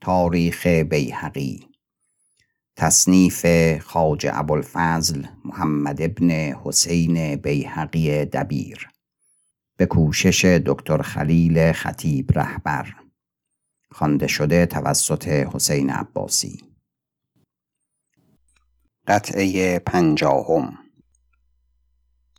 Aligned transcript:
تاریخ 0.00 0.66
بیهقی. 0.66 1.68
تصنیف 2.76 3.46
خاج 3.78 4.26
ابوالفضل 4.32 5.26
محمد 5.44 6.02
ابن 6.02 6.30
حسین 6.64 7.36
بیهقی 7.36 8.24
دبیر. 8.24 8.88
به 9.76 9.86
کوشش 9.86 10.44
دکتر 10.44 11.02
خلیل 11.02 11.72
خطیب 11.72 12.38
رهبر. 12.38 12.94
خوانده 13.92 14.26
شده 14.26 14.66
توسط 14.66 15.28
حسین 15.28 15.90
عباسی. 15.90 16.64
قطعه 19.06 19.78
پنجاهم. 19.78 20.78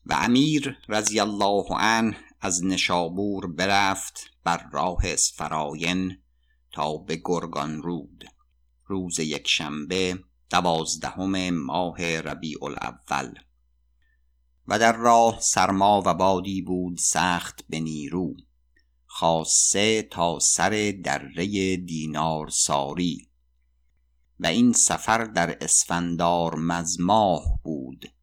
و 0.06 0.14
امیر 0.14 0.78
رضی 0.90 1.20
الله 1.20 1.66
عنه 1.70 2.18
از 2.42 2.66
نشابور 2.66 3.48
برفت 3.48 4.20
بر 4.44 4.70
راه 4.72 5.00
اسفراین 5.04 6.18
تا 6.72 6.98
به 6.98 7.22
گرگان 7.26 7.82
رود. 7.82 8.26
روز 8.86 9.20
یکشنبه 9.20 10.20
دوازدهم 10.50 11.50
ماه 11.50 12.20
ربیع 12.20 12.64
الاول 12.64 13.34
و 14.68 14.80
در 14.80 14.98
راه 14.98 15.40
سرما 15.42 16.04
و 16.06 16.14
بادی 16.14 16.62
بود 16.62 16.98
سخت 16.98 17.66
به 17.70 17.80
نیرو. 17.80 18.36
خاصه 19.06 20.02
تا 20.02 20.40
سر 20.40 20.94
دره 21.04 21.78
دینار 21.78 22.50
ساری 22.50 23.30
و 24.40 24.48
این 24.48 24.74
سفر 24.74 25.24
در 25.24 25.58
اسفندار 25.62 26.56
مزماه 26.56 27.60
بود. 27.64 28.14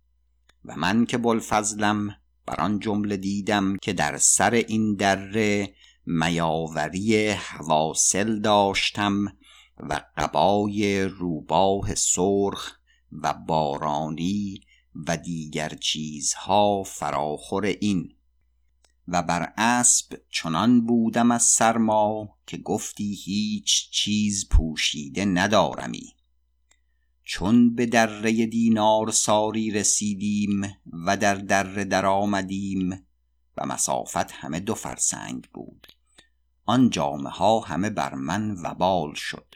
و 0.64 0.76
من 0.76 1.06
که 1.06 1.18
بلفضلم 1.18 2.16
بر 2.46 2.60
آن 2.60 2.78
جمله 2.78 3.16
دیدم 3.16 3.76
که 3.76 3.92
در 3.92 4.18
سر 4.18 4.50
این 4.50 4.94
دره 4.94 5.74
میاوری 6.06 7.28
حواصل 7.28 8.40
داشتم 8.40 9.24
و 9.76 10.00
قبای 10.16 11.02
روباه 11.02 11.94
سرخ 11.94 12.72
و 13.12 13.34
بارانی 13.34 14.60
و 15.06 15.16
دیگر 15.16 15.68
چیزها 15.68 16.82
فراخور 16.82 17.64
این. 17.64 18.12
و 19.08 19.22
بر 19.22 19.52
اسب 19.56 20.20
چنان 20.30 20.86
بودم 20.86 21.30
از 21.30 21.42
سرما 21.42 22.38
که 22.46 22.56
گفتی 22.56 23.14
هیچ 23.14 23.90
چیز 23.90 24.48
پوشیده 24.48 25.24
ندارمی. 25.24 26.12
چون 27.24 27.74
به 27.74 27.86
دره 27.86 28.46
دینار 28.46 29.10
ساری 29.10 29.70
رسیدیم 29.70 30.76
و 31.06 31.16
در 31.16 31.34
دره 31.34 31.84
در 31.84 32.06
آمدیم 32.06 33.06
و 33.56 33.66
مسافت 33.66 34.30
همه 34.32 34.60
دو 34.60 34.74
فرسنگ 34.74 35.48
بود. 35.54 35.95
آن 36.66 36.90
جامه 36.90 37.30
ها 37.30 37.60
همه 37.60 37.90
بر 37.90 38.14
من 38.14 38.56
وبال 38.62 39.14
شد 39.14 39.54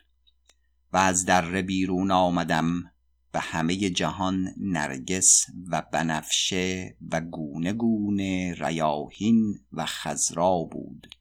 و 0.92 0.97
از 0.97 1.25
دره 1.27 1.62
بیرون 1.62 2.11
آمدم 2.11 2.92
و 3.34 3.41
همه 3.41 3.77
جهان 3.77 4.55
نرگس 4.56 5.47
و 5.69 5.83
بنفشه 5.92 6.97
و 7.11 7.20
گونه 7.20 7.72
گونه 7.72 8.55
ریاهین 8.58 9.58
و 9.72 9.86
خزرا 9.86 10.58
بود 10.72 11.14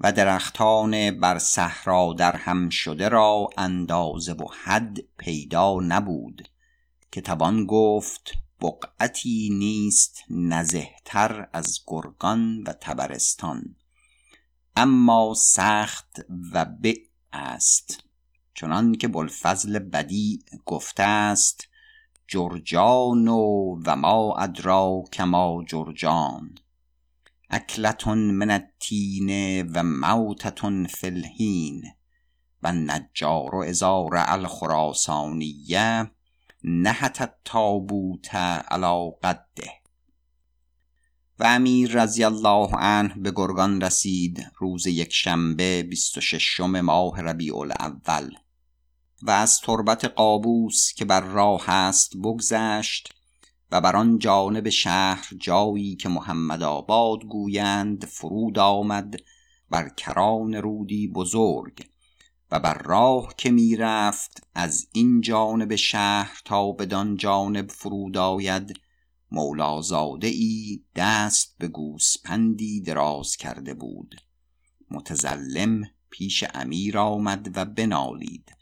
و 0.00 0.12
درختان 0.12 1.20
بر 1.20 1.38
صحرا 1.38 2.14
در 2.18 2.36
هم 2.36 2.68
شده 2.68 3.08
را 3.08 3.48
اندازه 3.58 4.32
و 4.32 4.46
حد 4.64 4.98
پیدا 5.18 5.80
نبود 5.80 6.48
که 7.12 7.20
توان 7.20 7.66
گفت 7.66 8.32
بقعتی 8.60 9.48
نیست 9.52 10.24
نزهتر 10.30 11.48
از 11.52 11.80
گرگان 11.86 12.62
و 12.62 12.72
تبرستان. 12.72 13.76
اما 14.76 15.34
سخت 15.34 16.20
و 16.52 16.64
به 16.64 16.94
است. 17.32 18.04
چنان 18.54 18.94
که 18.94 19.08
بلفضل 19.08 19.78
بدی 19.78 20.44
گفته 20.66 21.02
است 21.02 21.68
جرجان 22.28 23.28
و 23.28 23.96
ما 23.96 24.36
ادرا 24.36 25.02
کما 25.12 25.64
جرجان. 25.68 26.54
اکلتون 27.50 28.18
من 28.18 28.50
التین 28.50 29.62
و 29.62 29.82
موتتون 29.82 30.86
فی 30.86 31.82
و 32.62 32.72
نجار 32.72 33.56
ازار 33.56 34.10
الخراسانیه 34.14 36.10
نهت 36.64 37.20
التابوت 37.20 38.34
علی 38.34 39.10
قده. 39.22 39.79
و 41.40 41.44
امیر 41.44 42.02
رضی 42.02 42.24
الله 42.24 42.68
عنه 42.72 43.14
به 43.14 43.32
گرگان 43.36 43.80
رسید 43.80 44.46
روز 44.58 44.86
یک 44.86 45.12
شنبه 45.12 45.82
بیست 45.82 46.18
و 46.18 46.20
ششم 46.20 46.80
ماه 46.80 47.20
ربیع 47.20 47.56
الاول 47.56 48.30
و 49.22 49.30
از 49.30 49.60
تربت 49.60 50.04
قابوس 50.04 50.92
که 50.92 51.04
بر 51.04 51.20
راه 51.20 51.70
است 51.70 52.16
بگذشت 52.16 53.14
و 53.72 53.80
بر 53.80 53.96
آن 53.96 54.18
جانب 54.18 54.68
شهر 54.68 55.28
جایی 55.40 55.96
که 55.96 56.08
محمد 56.08 56.62
آباد 56.62 57.24
گویند 57.24 58.04
فرود 58.04 58.58
آمد 58.58 59.16
بر 59.70 59.88
کران 59.88 60.54
رودی 60.54 61.08
بزرگ 61.08 61.86
و 62.50 62.60
بر 62.60 62.78
راه 62.78 63.34
که 63.36 63.50
می 63.50 63.76
رفت 63.76 64.46
از 64.54 64.88
این 64.92 65.20
جانب 65.20 65.76
شهر 65.76 66.40
تا 66.44 66.72
بدان 66.72 67.16
جانب 67.16 67.70
فرود 67.70 68.16
آید 68.16 68.80
مولازاده 69.32 70.26
ای 70.26 70.80
دست 70.96 71.54
به 71.58 71.68
گوسپندی 71.68 72.80
دراز 72.80 73.36
کرده 73.36 73.74
بود. 73.74 74.20
متزلم 74.90 75.82
پیش 76.10 76.44
امیر 76.54 76.98
آمد 76.98 77.58
و 77.58 77.64
بنالید. 77.64 78.56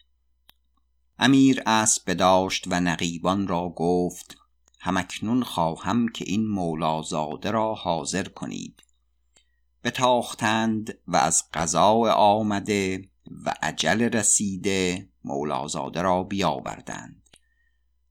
امیر 1.18 1.62
اسب 1.66 2.10
بداشت 2.10 2.64
و 2.66 2.80
نقیبان 2.80 3.48
را 3.48 3.68
گفت 3.68 4.36
همکنون 4.80 5.42
خواهم 5.42 6.08
که 6.08 6.24
این 6.28 6.48
مولازاده 6.48 7.50
را 7.50 7.74
حاضر 7.74 8.28
کنید. 8.28 8.82
بتاختند 9.84 10.98
و 11.08 11.16
از 11.16 11.44
قضا 11.54 12.12
آمده 12.12 13.08
و 13.44 13.54
عجل 13.62 14.02
رسیده 14.02 15.08
مولازاده 15.24 16.02
را 16.02 16.22
بیاوردند. 16.22 17.22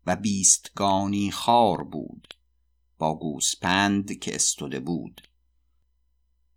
و 0.08 0.16
بیستگانی 0.16 1.32
خار 1.32 1.84
بود. 1.84 2.37
با 2.98 3.16
گوسپند 3.16 4.20
که 4.20 4.36
استوده 4.36 4.80
بود. 4.80 5.22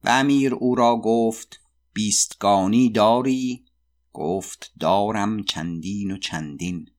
و 0.04 0.08
امیر 0.08 0.54
او 0.54 0.74
را 0.74 0.96
گفت 0.96 1.60
بیستگانی 1.92 2.90
داری؟ 2.90 3.64
گفت 4.12 4.72
دارم 4.80 5.42
چندین 5.42 6.10
و 6.10 6.18
چندین. 6.18 6.90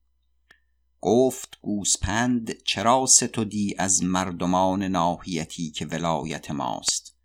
گفت 1.00 1.58
گوسپند 1.62 2.62
چرا 2.62 3.06
ستودی 3.06 3.74
از 3.78 4.02
مردمان 4.02 4.82
ناحیتی 4.82 5.70
که 5.70 5.86
ولایت 5.86 6.50
ماست؟ 6.50 7.16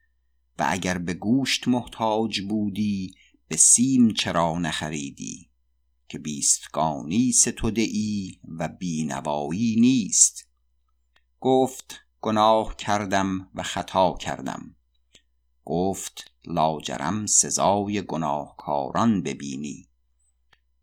و 0.60 0.66
اگر 0.70 0.98
به 0.98 1.14
گوشت 1.14 1.68
محتاج 1.68 2.42
بودی 2.42 3.14
به 3.48 3.58
سیم 3.58 4.14
چرا 4.14 4.60
نخریدی؟ 4.60 5.50
که 6.10 6.20
بیستگانی 6.20 7.32
ستوده 7.32 7.82
ای 7.82 8.40
و 8.58 8.68
بینوایی 8.68 9.76
نیست. 9.80 10.48
گفت 11.40 12.07
گناه 12.22 12.76
کردم 12.76 13.48
و 13.56 13.64
خطا 13.64 14.14
کردم. 14.14 14.76
گفت 15.66 16.32
لاجرم 16.46 17.26
سزای 17.26 18.02
گناهکاران 18.02 19.24
ببینی. 19.24 19.88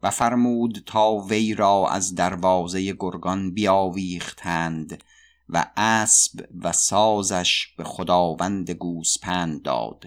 و 0.03 0.11
فرمود 0.11 0.83
تا 0.87 1.13
وی 1.17 1.55
را 1.55 1.89
از 1.91 2.15
دروازه 2.15 2.93
گرگان 2.93 3.55
بیاویختند 3.55 5.05
و 5.49 5.67
اسب 5.77 6.47
و 6.63 6.73
سازش 6.73 7.67
به 7.77 7.85
خداوند 7.85 8.71
گوسپند 8.71 9.63
داد. 9.63 10.05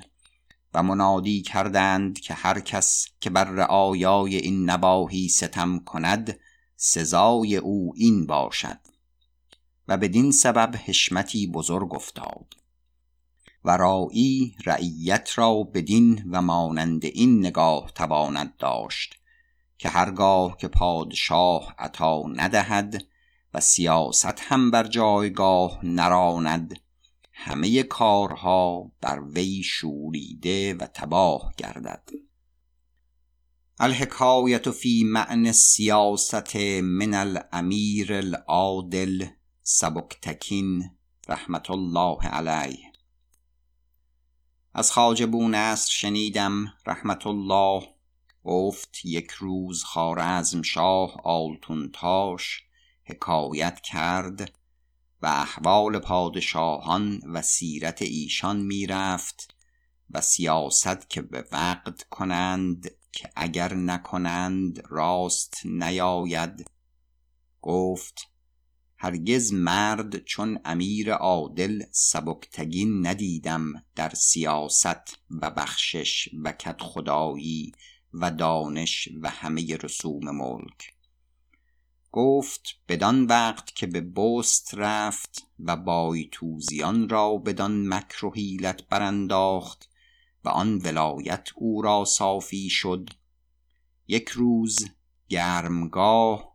و 0.73 0.83
منادی 0.83 1.41
کردند 1.41 2.19
که 2.19 2.33
هر 2.33 2.59
کس 2.59 3.07
که 3.19 3.29
بر 3.29 3.43
رعایای 3.43 4.35
این 4.35 4.69
نواحی 4.69 5.29
ستم 5.29 5.79
کند 5.79 6.39
سزای 6.75 7.57
او 7.57 7.93
این 7.95 8.27
باشد. 8.27 8.79
و 9.87 9.97
بدین 9.97 10.31
سبب 10.31 10.75
حشمتی 10.85 11.47
بزرگ 11.47 11.93
افتاد. 11.93 12.53
و 13.65 13.77
رائی 13.77 14.55
رعیت 14.65 15.29
را 15.35 15.63
بدین 15.63 16.23
و 16.31 16.41
مانند 16.41 17.05
این 17.05 17.39
نگاه 17.39 17.91
تواند 17.95 18.57
داشت 18.57 19.15
که 19.77 19.89
هرگاه 19.89 20.57
که 20.57 20.67
پادشاه 20.67 21.75
عطا 21.77 22.23
ندهد 22.35 23.05
و 23.53 23.59
سیاست 23.59 24.39
هم 24.39 24.71
بر 24.71 24.87
جایگاه 24.87 25.79
نراند 25.85 26.79
همه 27.33 27.83
کارها 27.83 28.91
بر 29.01 29.19
وی 29.19 29.63
شوریده 29.63 30.73
و 30.73 30.87
تباه 30.93 31.53
گردد. 31.57 32.09
الحکایت 33.79 34.71
فی 34.71 35.03
معنی 35.03 35.47
السیاست 35.47 36.55
من 36.81 37.13
الامیر 37.13 38.13
العادل 38.13 39.25
سبکتکین 39.69 40.97
رحمت 41.27 41.71
الله 41.71 42.27
علیه. 42.27 42.91
از 44.73 44.91
خواجه 44.91 45.25
بونصر 45.25 45.89
شنیدم 45.91 46.73
رحمت 46.85 47.27
الله 47.27 47.87
گفت 48.43 49.05
یک 49.05 49.31
روز 49.31 49.83
خارزم 49.83 50.61
شاه 50.61 51.21
آلتون 51.23 51.91
تاش 51.93 52.63
حکایت 53.03 53.81
کرد 53.81 54.59
و 55.21 55.25
احوال 55.25 55.99
پادشاهان 55.99 57.21
و 57.33 57.41
سیرت 57.41 58.01
ایشان 58.01 58.57
می‌رفت 58.57 59.55
و 60.09 60.21
سیاست 60.21 61.09
که 61.09 61.21
به 61.21 61.45
وقت 61.51 62.03
کنند 62.03 62.91
که 63.11 63.29
اگر 63.35 63.73
نکنند 63.73 64.83
راست 64.89 65.61
نیاید 65.65 66.71
گفت 67.61 68.36
هرگز 68.99 69.53
مرد 69.53 70.23
چون 70.23 70.59
امیر 70.65 71.13
عادل 71.13 71.83
سبکتگین 71.91 73.07
ندیدم 73.07 73.83
در 73.95 74.09
سیاست 74.09 75.19
و 75.41 75.51
بخشش 75.51 76.29
و 76.43 76.53
خدایی 76.79 77.71
و 78.13 78.31
دانش 78.31 79.09
و 79.21 79.29
همه 79.29 79.77
رسوم 79.83 80.31
ملک. 80.31 80.93
گفت 82.11 82.79
بدان 82.87 83.25
وقت 83.25 83.75
که 83.75 83.87
به 83.87 84.01
بست 84.01 84.75
رفت 84.75 85.47
و 85.59 85.75
بایتوزیان 85.75 87.09
را 87.09 87.37
بدان 87.37 87.87
مکر 87.87 88.25
و 88.25 88.33
حیلت 88.33 88.87
برانداخت 88.87 89.89
و 90.43 90.49
آن 90.49 90.77
ولایت 90.77 91.49
او 91.55 91.81
را 91.81 92.05
صافی 92.05 92.69
شد. 92.69 93.09
یک 94.07 94.29
روز 94.29 94.89
گرمگاه 95.29 96.46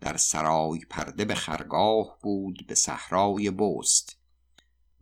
در 0.00 0.16
سرای 0.16 0.80
پرده 0.90 1.24
به 1.24 1.34
خرگاه 1.34 2.18
بود 2.22 2.66
به 2.66 2.74
صحرای 2.74 3.50
بست 3.50 4.18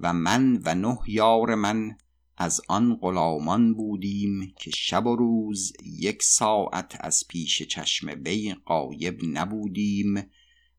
و 0.00 0.12
من 0.12 0.60
و 0.64 0.74
نه 0.74 0.98
یار 1.06 1.54
من 1.54 1.96
از 2.36 2.60
آن 2.68 2.96
غلامان 2.96 3.74
بودیم 3.74 4.54
که 4.58 4.70
شب 4.70 5.06
و 5.06 5.16
روز 5.16 5.72
یک 5.82 6.22
ساعت 6.22 6.96
از 7.00 7.24
پیش 7.28 7.62
چشم 7.62 8.20
وی 8.24 8.54
قایب 8.64 9.20
نبودیم 9.32 10.30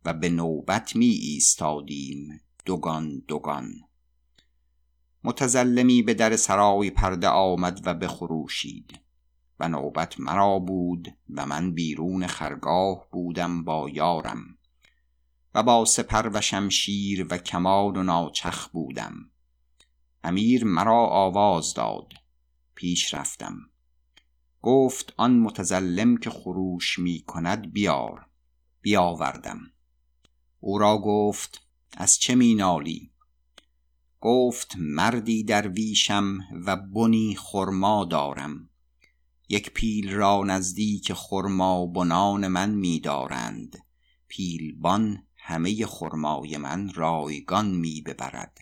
و 0.05 0.13
به 0.13 0.29
نوبت 0.29 0.95
می 0.95 1.05
ایستادیم 1.05 2.41
دوگان 2.65 3.23
دوگان. 3.27 3.73
متزلمی 5.23 6.01
به 6.01 6.13
در 6.13 6.35
سرای 6.35 6.91
پرده 6.91 7.27
آمد 7.27 7.81
و 7.85 7.93
بخروشید. 7.93 8.99
و 9.59 9.67
نوبت 9.67 10.19
مرا 10.19 10.59
بود 10.59 11.17
و 11.29 11.45
من 11.45 11.73
بیرون 11.73 12.27
خرگاه 12.27 13.07
بودم 13.11 13.63
با 13.63 13.89
یارم 13.89 14.57
و 15.57 15.63
با 15.63 15.85
سپر 15.85 16.29
و 16.33 16.41
شمشیر 16.41 17.27
و 17.29 17.37
کمان 17.37 17.97
و 17.97 18.03
ناچخ 18.03 18.67
بودم. 18.67 19.31
امیر 20.23 20.65
مرا 20.65 21.07
آواز 21.07 21.73
داد. 21.73 22.13
پیش 22.75 23.13
رفتم. 23.13 23.57
گفت 24.61 25.13
آن 25.17 25.39
متزلم 25.39 26.17
که 26.17 26.29
خروش 26.29 26.99
می 26.99 27.23
کند 27.27 27.73
بیار. 27.73 28.25
بیاوردم. 28.81 29.59
او 30.59 30.77
را 30.77 30.97
گفت 30.97 31.67
از 31.97 32.19
چه 32.19 32.35
می 32.35 32.55
نالی؟ 32.55 33.11
گفت 34.21 34.75
مردی 34.77 35.43
در 35.43 35.67
ویشم 35.67 36.39
و 36.65 36.75
بنی 36.75 37.35
خرما 37.35 38.05
دارم. 38.05 38.69
یک 39.49 39.73
پیل 39.73 40.13
را 40.13 40.43
نزدیک 40.43 41.13
خرما 41.13 41.85
بنان 41.85 42.47
من 42.47 42.69
میدارند. 42.69 43.83
پیلبان 44.27 45.23
همه 45.35 45.85
خرمای 45.85 46.57
من 46.57 46.93
رایگان 46.93 47.67
می 47.67 48.01
ببرد 48.01 48.57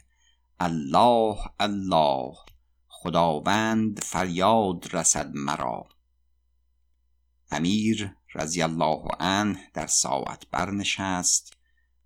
الله 0.59 1.37
الله 1.59 2.33
خداوند 2.87 3.99
فریاد 4.03 4.95
رسد 4.95 5.31
مرا. 5.33 5.89
امیر 7.51 8.15
رضی 8.35 8.61
الله 8.61 9.03
عنه 9.19 9.71
در 9.73 9.87
ساعت 9.87 10.43
برنشست 10.51 11.57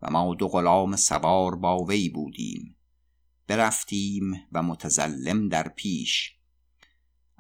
و 0.02 0.12
ما 0.12 0.36
دو 0.36 0.48
غلام 0.48 0.96
سوار 0.96 1.56
با 1.56 1.84
وی 1.84 2.10
بودیم. 2.10 2.76
برفتیم 3.48 4.34
و 4.52 4.64
متزلم 4.64 5.50
در 5.50 5.68
پیش 5.68 6.39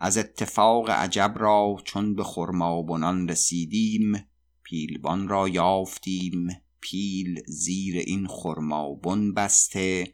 از 0.01 0.17
اتفاق 0.17 0.89
عجب 0.89 1.33
را 1.35 1.77
چون 1.83 2.15
به 2.15 2.23
خرمابنان 2.23 3.29
رسیدیم 3.29 4.25
پیلبان 4.63 5.27
را 5.27 5.49
یافتیم 5.49 6.47
پیل 6.81 7.41
زیر 7.47 7.97
این 7.97 8.27
خرمابن 8.27 9.33
بسته 9.33 10.13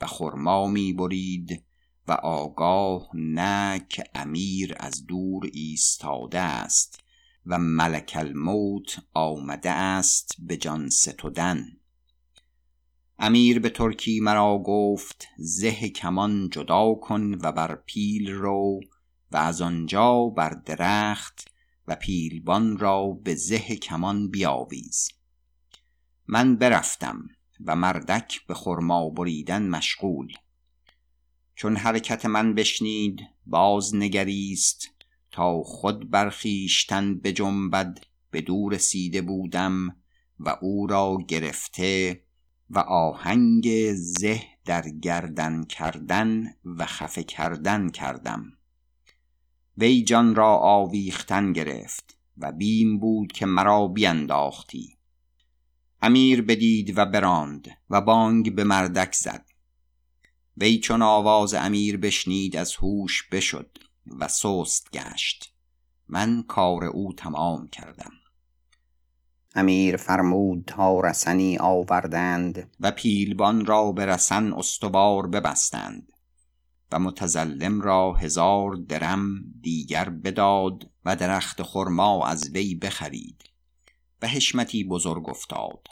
و 0.00 0.06
خرما 0.06 0.66
می 0.66 0.92
برید 0.92 1.62
و 2.08 2.12
آگاه 2.12 3.08
نه 3.14 3.86
که 3.88 4.04
امیر 4.14 4.74
از 4.80 5.06
دور 5.06 5.50
ایستاده 5.52 6.38
است 6.38 7.00
و 7.46 7.58
ملک 7.58 8.12
الموت 8.14 8.98
آمده 9.14 9.70
است 9.70 10.34
به 10.38 10.56
جان 10.56 10.88
ستودن. 10.88 11.66
امیر 13.18 13.58
به 13.58 13.70
ترکی 13.70 14.20
مرا 14.20 14.62
گفت 14.64 15.26
زه 15.38 15.88
کمان 15.88 16.48
جدا 16.48 16.94
کن 16.94 17.38
و 17.42 17.52
بر 17.52 17.74
پیل 17.74 18.30
رو 18.30 18.80
و 19.32 19.36
از 19.36 19.62
آنجا 19.62 20.24
بر 20.24 20.50
درخت 20.50 21.48
و 21.86 21.96
پیلبان 21.96 22.78
را 22.78 23.06
به 23.24 23.34
زه 23.34 23.76
کمان 23.76 24.30
بیاویز. 24.30 25.08
من 26.26 26.56
برفتم 26.56 27.28
و 27.64 27.76
مردک 27.76 28.46
به 28.46 28.54
خرما 28.54 29.10
بریدن 29.10 29.68
مشغول. 29.68 30.32
چون 31.54 31.76
حرکت 31.76 32.26
من 32.26 32.54
بشنید 32.54 33.20
باز 33.46 33.94
نگریست. 33.94 34.88
تا 35.30 35.62
خود 35.62 36.10
برخیشتن 36.10 37.18
به 37.18 37.32
جنبد 37.32 38.04
به 38.30 38.40
دور 38.40 38.74
رسیده 38.74 39.22
بودم 39.22 39.96
و 40.40 40.56
او 40.60 40.86
را 40.86 41.18
گرفته 41.28 42.22
و 42.70 42.78
آهنگ 42.78 43.94
زه 43.94 44.42
در 44.64 44.88
گردن 44.88 45.64
کردن 45.64 46.44
و 46.64 46.86
خفه 46.86 47.22
کردن 47.22 47.88
کردم. 47.88 48.52
وی 49.78 50.02
جان 50.02 50.34
را 50.34 50.56
آویختن 50.56 51.52
گرفت 51.52 52.18
و 52.38 52.52
بیم 52.52 52.98
بود 52.98 53.32
که 53.32 53.46
مرا 53.46 53.88
بینداختی. 53.88 54.96
امیر 56.02 56.42
بدید 56.42 56.98
و 56.98 57.06
براند 57.06 57.68
و 57.90 58.00
بانگ 58.00 58.54
به 58.54 58.64
مردک 58.64 59.12
زد. 59.12 59.44
وی 60.56 60.78
چون 60.78 61.02
آواز 61.02 61.54
امیر 61.54 61.96
بشنید 61.96 62.56
از 62.56 62.76
هوش 62.76 63.28
بشد 63.32 63.78
و 64.18 64.28
سست 64.28 64.90
گشت. 64.92 65.54
من 66.08 66.42
کار 66.42 66.84
او 66.84 67.12
تمام 67.12 67.68
کردم. 67.68 68.12
امیر 69.54 69.96
فرمود 69.96 70.64
تا 70.66 71.00
رسنی 71.00 71.58
آوردند. 71.58 72.70
و 72.80 72.90
پیلبان 72.90 73.66
را 73.66 73.92
به 73.92 74.06
رسن 74.06 74.52
استوار 74.52 75.26
ببستند. 75.26 76.12
و 76.92 76.98
متزلم 76.98 77.80
را 77.80 78.12
هزار 78.12 78.74
درم 78.74 79.44
دیگر 79.60 80.08
بداد 80.08 80.90
و 81.04 81.16
درخت 81.16 81.62
خرما 81.62 82.26
از 82.26 82.50
وی 82.54 82.74
بخرید. 82.74 83.44
و 84.22 84.26
حشمتی 84.26 84.84
بزرگ 84.84 85.28
افتاد. 85.28 85.86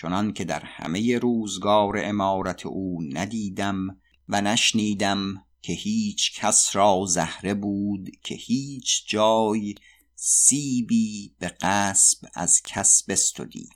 چنان 0.00 0.32
که 0.32 0.44
در 0.44 0.60
همه 0.64 1.18
روزگار 1.18 1.94
امارت 2.04 2.66
او 2.66 3.02
ندیدم 3.12 4.00
و 4.28 4.40
نشنیدم 4.40 5.46
که 5.62 5.72
هیچ 5.72 6.40
کس 6.40 6.76
را 6.76 7.04
زهره 7.08 7.54
بود 7.54 8.10
که 8.22 8.34
هیچ 8.34 9.08
جای 9.08 9.74
سیبی 10.14 11.34
به 11.38 11.48
قصب 11.48 12.28
از 12.34 12.62
کس 12.64 13.04
بستدی. 13.08 13.68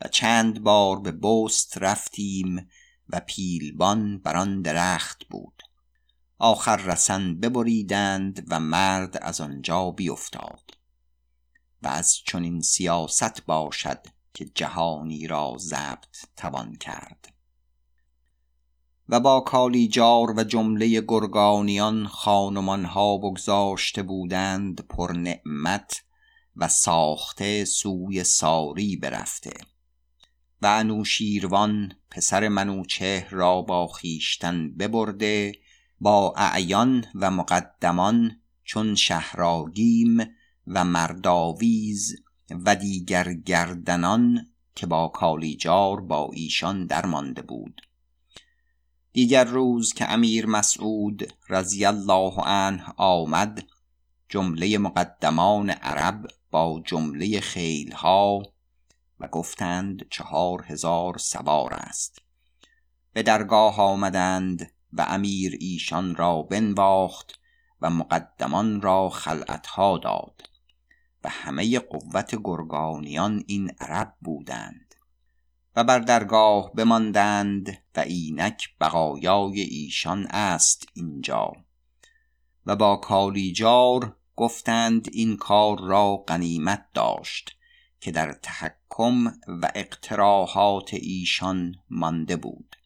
و 0.00 0.08
چند 0.08 0.62
بار 0.62 1.00
به 1.00 1.12
بست 1.12 1.78
رفتیم 1.78 2.68
و 3.12 3.20
پیلبان 3.26 4.18
بر 4.18 4.36
آن 4.36 4.62
درخت 4.62 5.24
بود. 5.24 5.62
آخر 6.38 6.76
رسن 6.76 7.40
ببریدند 7.40 8.46
و 8.48 8.60
مرد 8.60 9.18
از 9.22 9.40
آنجا 9.40 9.90
بیفتاد. 9.90 10.70
و 11.82 11.88
از 11.88 12.16
چنین 12.26 12.60
سیاست 12.60 13.46
باشد 13.46 14.06
که 14.34 14.44
جهانی 14.44 15.26
را 15.26 15.56
ضبط 15.58 16.16
توان 16.36 16.76
کرد. 16.76 17.32
و 19.08 19.20
با 19.20 19.40
کالیجار 19.40 20.34
و 20.36 20.44
جمله 20.44 21.00
گرگانیان 21.08 22.06
خانمانها 22.06 23.18
بگذاشته 23.18 24.02
بودند 24.02 24.80
پر 24.80 25.12
نعمت 25.12 26.02
و 26.56 26.68
ساخته 26.68 27.64
سوی 27.64 28.24
ساری 28.24 28.96
برفته. 28.96 29.52
و 30.62 30.66
انوشیروان 30.66 31.92
پسر 32.10 32.48
منوچه 32.48 33.26
را 33.30 33.62
با 33.62 33.86
خیشتن 33.86 34.70
ببرده 34.70 35.52
با 36.00 36.34
اعیان 36.36 37.04
و 37.14 37.30
مقدمان 37.30 38.40
چون 38.64 38.94
شهراگیم 38.94 40.18
و 40.66 40.84
مرداویز 40.84 42.16
و 42.50 42.76
دیگر 42.76 43.32
گردنان 43.32 44.46
که 44.74 44.86
با 44.86 45.08
کالیجار 45.08 46.00
با 46.00 46.30
ایشان 46.32 46.86
درمانده 46.86 47.42
بود. 47.42 47.80
دیگر 49.12 49.44
روز 49.44 49.92
که 49.92 50.12
امیر 50.12 50.46
مسعود 50.46 51.32
رضی 51.48 51.84
الله 51.84 52.34
عنه 52.36 52.84
آمد 52.96 53.66
جمله 54.28 54.78
مقدمان 54.78 55.70
عرب 55.70 56.26
با 56.50 56.82
جمله 56.84 57.40
خیلها 57.40 58.42
و 59.20 59.28
گفتند 59.28 60.08
چهار 60.08 60.64
هزار 60.68 61.18
سوار 61.18 61.74
است. 61.74 62.18
به 63.12 63.22
درگاه 63.22 63.80
آمدند 63.80 64.72
و 64.92 65.06
امیر 65.08 65.56
ایشان 65.60 66.14
را 66.14 66.42
بنواخت 66.42 67.40
و 67.80 67.90
مقدمان 67.90 68.82
را 68.82 69.08
خلعتها 69.08 69.98
داد 69.98 70.42
و 71.24 71.28
همه 71.28 71.78
قوت 71.78 72.34
گرگانیان 72.44 73.44
این 73.46 73.70
عرب 73.80 74.14
بودند 74.20 74.94
و 75.76 75.84
بر 75.84 75.98
درگاه 75.98 76.72
بماندند 76.72 77.82
و 77.96 78.00
اینک 78.00 78.68
بقایای 78.80 79.60
ایشان 79.60 80.26
است 80.26 80.86
اینجا 80.94 81.52
و 82.66 82.76
با 82.76 82.96
کالیجار 82.96 84.16
گفتند 84.36 85.08
این 85.12 85.36
کار 85.36 85.80
را 85.80 86.16
غنیمت 86.16 86.86
داشت. 86.94 87.56
که 88.00 88.10
در 88.10 88.32
تحکم 88.32 89.26
و 89.48 89.70
اقتراحات 89.74 90.94
ایشان 90.94 91.74
مانده 91.90 92.36
بود. 92.36 92.76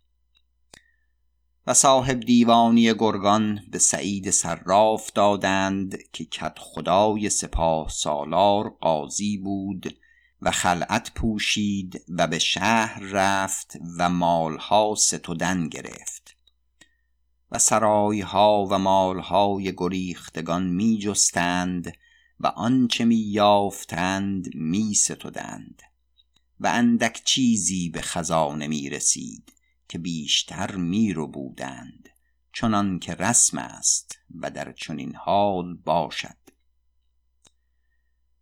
و 1.67 1.75
صاحب 1.75 2.21
دیوانی 2.21 2.95
گرگان 2.95 3.61
به 3.71 3.79
سعید 3.79 4.31
صراف 4.31 5.13
دادند 5.13 5.99
که 6.13 6.25
کت 6.25 6.59
خدای 6.59 7.31
سپاه 7.31 7.89
سالار 7.89 8.69
قاضی 8.81 9.39
بود 9.39 9.97
و 10.43 10.51
خلعت 10.51 11.13
پوشید 11.15 12.05
و 12.09 12.27
به 12.27 12.39
شهر 12.39 13.01
رفت 13.01 13.77
و 13.99 14.09
مالها 14.09 14.95
ستودن 14.99 15.69
گرفت. 15.69 16.37
و 17.51 17.59
سرایها 17.59 18.67
و 18.71 18.79
مالهای 18.79 19.75
گریختگان 19.77 20.67
می 20.67 20.99
جستند 20.99 21.93
و 22.45 22.47
آنچه 22.47 23.05
می 23.05 23.17
یافتند 23.17 24.55
می 24.55 24.95
ستودند 24.95 25.83
و 26.61 26.67
اندک 26.67 27.23
چیزی 27.25 27.89
به 27.89 28.01
خزانه 28.01 28.67
می 28.67 28.91
رسید 28.91 29.53
که 29.89 29.99
بیشتر 29.99 30.77
می 30.77 31.13
رو 31.13 31.27
بودند 31.27 32.09
چنان 32.53 32.99
که 32.99 33.15
رسم 33.15 33.59
است 33.59 34.19
و 34.41 34.51
در 34.51 34.73
چنین 34.73 35.15
حال 35.17 35.75
باشد. 35.75 36.37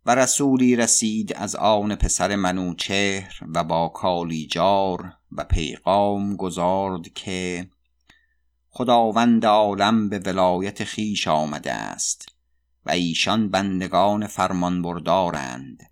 و 0.05 0.15
رسولی 0.15 0.75
رسید 0.75 1.33
از 1.33 1.55
آن 1.55 1.95
پسر 1.95 2.35
منوچهر 2.35 3.39
و 3.53 3.63
با 3.63 3.89
کالیجار 3.89 5.13
و 5.31 5.43
پیغام 5.43 6.35
گذارد 6.35 7.13
که 7.13 7.69
خداوند 8.69 9.45
عالم 9.45 10.09
به 10.09 10.19
ولایت 10.19 10.83
خیش 10.83 11.27
آمده 11.27 11.73
است 11.73 12.32
و 12.85 12.91
ایشان 12.91 13.49
بندگان 13.49 14.27
فرمان 14.27 14.81
بردارند 14.81 15.83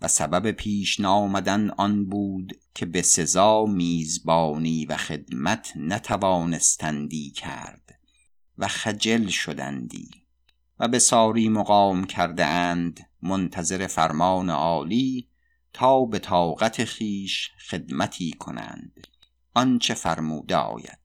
و 0.00 0.08
سبب 0.08 0.50
پیش 0.50 1.00
نامدن 1.00 1.70
آن 1.70 2.04
بود 2.04 2.52
که 2.74 2.86
به 2.86 3.02
سزا 3.02 3.64
میزبانی 3.64 4.86
و 4.86 4.96
خدمت 4.96 5.72
نتوانستندی 5.76 7.30
کرد 7.30 7.98
و 8.58 8.68
خجل 8.68 9.26
شدندی 9.28 10.10
و 10.78 10.88
به 10.88 10.98
ساری 10.98 11.48
مقام 11.48 12.04
کرده 12.04 12.46
اند 12.46 13.00
منتظر 13.22 13.86
فرمان 13.86 14.50
عالی 14.50 15.28
تا 15.72 16.04
به 16.04 16.18
طاقت 16.18 16.84
خیش 16.84 17.50
خدمتی 17.70 18.32
کنند. 18.32 19.06
آنچه 19.54 19.94
فرموده 19.94 20.56
آید. 20.56 20.98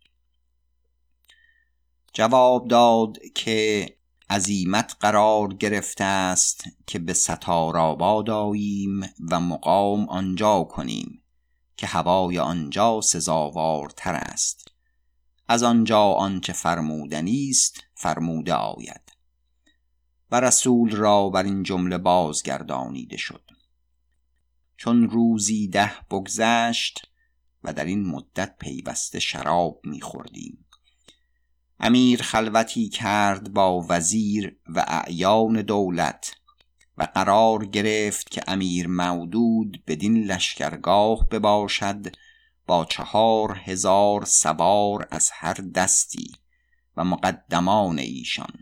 جواب 2.13 2.67
داد 2.67 3.17
که 3.35 3.96
عزیمت 4.29 4.95
قرار 4.99 5.53
گرفته 5.53 6.03
است 6.03 6.63
که 6.87 6.99
به 6.99 7.13
ستارآباد 7.13 8.29
آییم 8.29 9.01
و 9.31 9.39
مقام 9.39 10.09
آنجا 10.09 10.63
کنیم 10.63 11.23
که 11.77 11.87
هوای 11.87 12.39
آنجا 12.39 13.01
سزاوارتر 13.01 14.13
است. 14.15 14.71
از 15.47 15.63
آنجا 15.63 16.03
آنچه 16.03 16.53
فرمودنی 16.53 17.49
است 17.49 17.83
فرموده 17.95 18.53
آید. 18.53 19.01
و 20.31 20.39
رسول 20.39 20.95
را 20.95 21.29
بر 21.29 21.43
این 21.43 21.63
جمله 21.63 21.97
بازگردانیده 21.97 23.17
شد. 23.17 23.43
چون 24.77 25.09
روزی 25.09 25.67
ده 25.67 25.91
بگذشت 26.11 27.07
و 27.63 27.73
در 27.73 27.85
این 27.85 28.05
مدت 28.05 28.57
پیوسته 28.57 29.19
شراب 29.19 29.81
میخوردیم. 29.83 30.66
امیر 31.79 32.21
خلوتی 32.21 32.89
کرد 32.89 33.53
با 33.53 33.85
وزیر 33.89 34.55
و 34.69 34.85
اعیان 34.87 35.61
دولت 35.61 36.35
و 36.97 37.03
قرار 37.03 37.65
گرفت 37.65 38.31
که 38.31 38.43
امیر 38.47 38.87
مودود 38.87 39.83
بدین 39.87 40.23
لشکرگاه 40.23 41.29
بباشد 41.29 42.15
با 42.67 42.85
چهار 42.85 43.61
هزار 43.65 44.25
سوار 44.25 45.07
از 45.11 45.29
هر 45.33 45.53
دستی 45.53 46.31
و 46.97 47.03
مقدمان 47.03 47.99
ایشان. 47.99 48.53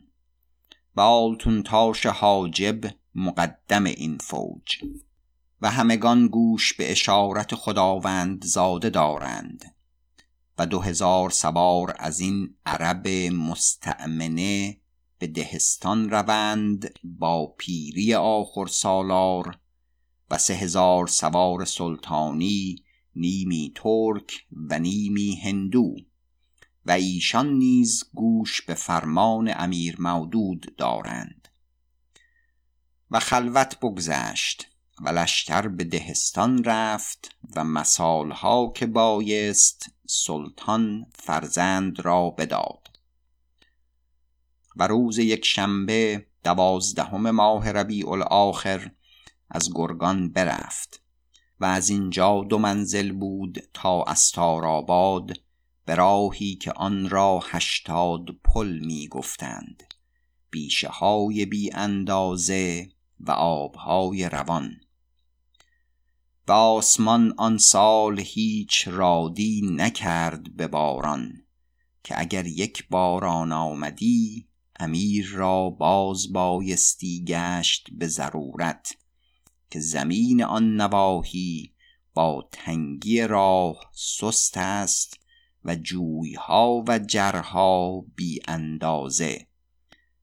و 0.95 1.01
آلتون 1.01 1.63
تاش 1.63 2.05
حاجب 2.05 2.81
مقدم 3.15 3.83
این 3.83 4.17
فوج. 4.17 4.83
و 5.61 5.71
همگان 5.71 6.27
گوش 6.27 6.73
به 6.73 6.91
اشارت 6.91 7.55
خداوند 7.55 8.45
زاده 8.45 8.89
دارند. 8.89 9.74
و 10.57 10.65
دو 10.65 10.81
هزار 10.81 11.29
سوار 11.29 11.95
از 11.99 12.19
این 12.19 12.55
عرب 12.65 13.07
مستعمنه 13.33 14.77
به 15.17 15.27
دهستان 15.27 16.09
روند 16.09 16.99
با 17.03 17.55
پیری 17.57 18.13
آخر 18.13 18.65
سالار 18.65 19.59
و 20.31 20.37
سه 20.37 20.53
هزار 20.53 21.07
سوار 21.07 21.65
سلطانی 21.65 22.75
نیمی 23.15 23.71
ترک 23.75 24.45
و 24.69 24.79
نیمی 24.79 25.35
هندو 25.35 25.95
و 26.85 26.91
ایشان 26.91 27.53
نیز 27.53 28.03
گوش 28.13 28.61
به 28.61 28.73
فرمان 28.73 29.53
امیر 29.55 30.01
مودود 30.01 30.75
دارند. 30.77 31.47
و 33.11 33.19
خلوت 33.19 33.79
بگذشت 33.79 34.67
و 35.01 35.09
لشکر 35.09 35.67
به 35.67 35.83
دهستان 35.83 36.63
رفت 36.63 37.35
و 37.55 37.63
مسالها 37.63 38.71
که 38.75 38.85
بایست 38.85 39.94
سلطان 40.07 41.05
فرزند 41.15 41.99
را 42.05 42.29
بداد. 42.29 42.99
و 44.75 44.87
روز 44.87 45.17
یک 45.17 45.45
شنبه 45.45 46.25
دوازدهم 46.43 47.31
ماه 47.31 47.71
ربیع 47.71 48.09
الاخر 48.09 48.91
از 49.49 49.69
گرگان 49.75 50.31
برفت 50.31 51.01
و 51.59 51.65
از 51.65 51.89
اینجا 51.89 52.45
دو 52.49 52.57
منزل 52.57 53.11
بود 53.11 53.59
تا 53.73 54.03
استارآباد 54.03 55.31
به 55.85 55.95
راهی 55.95 56.55
که 56.55 56.71
آن 56.71 57.09
را 57.09 57.39
هشتاد 57.43 58.25
پل 58.43 58.79
می 58.79 59.07
گفتند 59.07 59.83
بیشه 60.49 60.87
های 60.87 61.45
بی 61.45 61.71
اندازه 61.73 62.89
و 63.19 63.31
آبهای 63.31 64.29
روان. 64.29 64.84
و 66.47 67.33
آن 67.37 67.57
سال 67.57 68.19
هیچ 68.19 68.87
رادی 68.87 69.61
نکرد 69.63 70.55
به 70.55 70.67
باران 70.67 71.33
که 72.03 72.19
اگر 72.19 72.45
یک 72.45 72.87
باران 72.89 73.51
آمدی 73.51 74.47
امیر 74.79 75.31
را 75.33 75.69
باز 75.69 76.33
بایستی 76.33 77.25
گشت 77.27 77.87
به 77.91 78.07
ضرورت 78.07 78.97
که 79.69 79.79
زمین 79.79 80.43
آن 80.43 80.75
نواحی 80.75 81.73
با 82.13 82.49
تنگی 82.51 83.21
راه 83.21 83.91
سست 83.93 84.57
است 84.57 85.19
و 85.63 85.75
جویها 85.75 86.83
و 86.87 86.99
جرها 86.99 88.05
بی 88.15 88.39
اندازه 88.47 89.47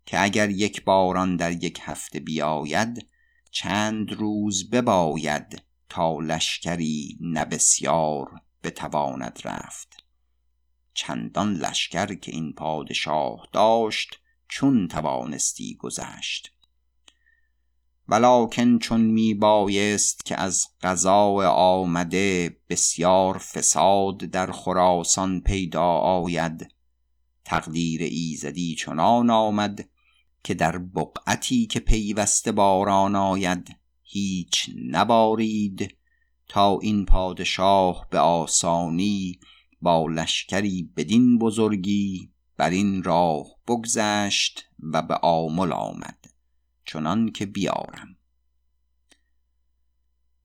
که 0.06 0.22
اگر 0.22 0.50
یک 0.50 0.84
باران 0.84 1.36
در 1.36 1.52
یک 1.64 1.78
هفته 1.82 2.20
بیاید 2.20 3.06
چند 3.50 4.12
روز 4.12 4.70
بباید. 4.70 5.71
تا 5.92 6.18
لشکری 6.20 7.18
نه 7.20 7.44
بسیار 7.44 8.40
بتواند 8.62 9.40
رفت. 9.44 10.04
چندان 10.94 11.54
لشکر 11.54 12.14
که 12.14 12.32
این 12.32 12.52
پادشاه 12.52 13.48
داشت 13.52 14.18
چون 14.48 14.88
توانستی 14.88 15.74
گذشت. 15.74 16.52
ولکن 18.08 18.78
چون 18.78 19.00
می 19.00 19.34
بایست 19.34 20.24
که 20.24 20.40
از 20.40 20.66
قضاء 20.82 21.46
آمده 21.48 22.56
بسیار 22.68 23.38
فساد 23.38 24.18
در 24.18 24.52
خراسان 24.52 25.40
پیدا 25.40 25.88
آید 25.92 26.74
تقدیر 27.44 28.02
ایزدی 28.02 28.74
چنان 28.74 29.30
آمد 29.30 29.88
که 30.44 30.54
در 30.54 30.78
بقعتی 30.78 31.66
که 31.66 31.80
پیوسته 31.80 32.52
باران 32.52 33.16
آید 33.16 33.81
هیچ 34.12 34.70
نبارید 34.90 35.96
تا 36.48 36.78
این 36.78 37.04
پادشاه 37.04 38.06
به 38.10 38.18
آسانی 38.18 39.38
با 39.80 40.06
لشکری 40.06 40.92
بدین 40.96 41.38
بزرگی 41.38 42.32
بر 42.56 42.70
این 42.70 43.02
راه 43.02 43.46
بگذشت 43.68 44.64
و 44.92 45.02
به 45.02 45.14
آمل 45.14 45.72
آمد 45.72 46.24
چنان 46.84 47.30
که 47.30 47.46
بیارم. 47.46 48.16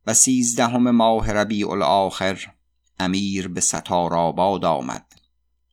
و 0.05 0.13
سیزدهم 0.13 0.91
ماه 0.91 1.31
ربیع 1.31 1.69
الاخر 1.69 2.53
امیر 2.99 3.47
به 3.47 3.61
ستارآباد 3.61 4.65
آمد 4.65 5.13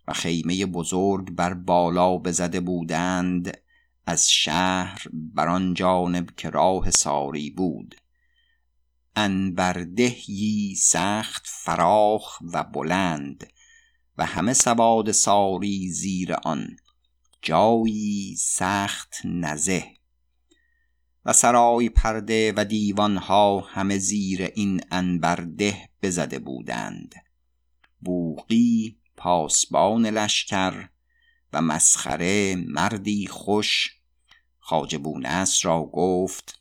و 0.08 0.12
خیمه 0.12 0.66
بزرگ 0.66 1.30
بر 1.30 1.54
بالا 1.54 2.18
بزده 2.18 2.60
بودند 2.60 3.63
از 4.06 4.30
شهر 4.30 5.02
بر 5.12 5.48
آن 5.48 5.74
جانب 5.74 6.30
که 6.36 6.50
راه 6.50 6.90
ساری 6.90 7.50
بود. 7.50 7.94
انبردهی 9.16 10.74
سخت 10.78 11.46
فراخ 11.46 12.38
و 12.52 12.64
بلند 12.64 13.46
و 14.18 14.26
همه 14.26 14.52
سواد 14.52 15.12
ساری 15.12 15.88
زیر 15.90 16.34
آن. 16.34 16.76
جایی 17.42 18.36
سخت 18.38 19.16
نزه. 19.24 19.84
و 21.24 21.32
سرای 21.32 21.88
پرده 21.88 22.52
و 22.56 22.64
دیوانها 22.64 23.60
همه 23.60 23.98
زیر 23.98 24.42
این 24.42 24.80
انبرده 24.90 25.88
بزده 26.02 26.38
بودند. 26.38 27.14
بوقی 28.00 28.96
پاسبان 29.16 30.06
لشکر 30.06 30.88
و 31.54 31.60
مسخره 31.60 32.56
مردی 32.56 33.26
خوش. 33.26 33.98
خواجه 34.58 34.98
بونصر 34.98 35.68
را 35.68 35.90
گفت 35.92 36.60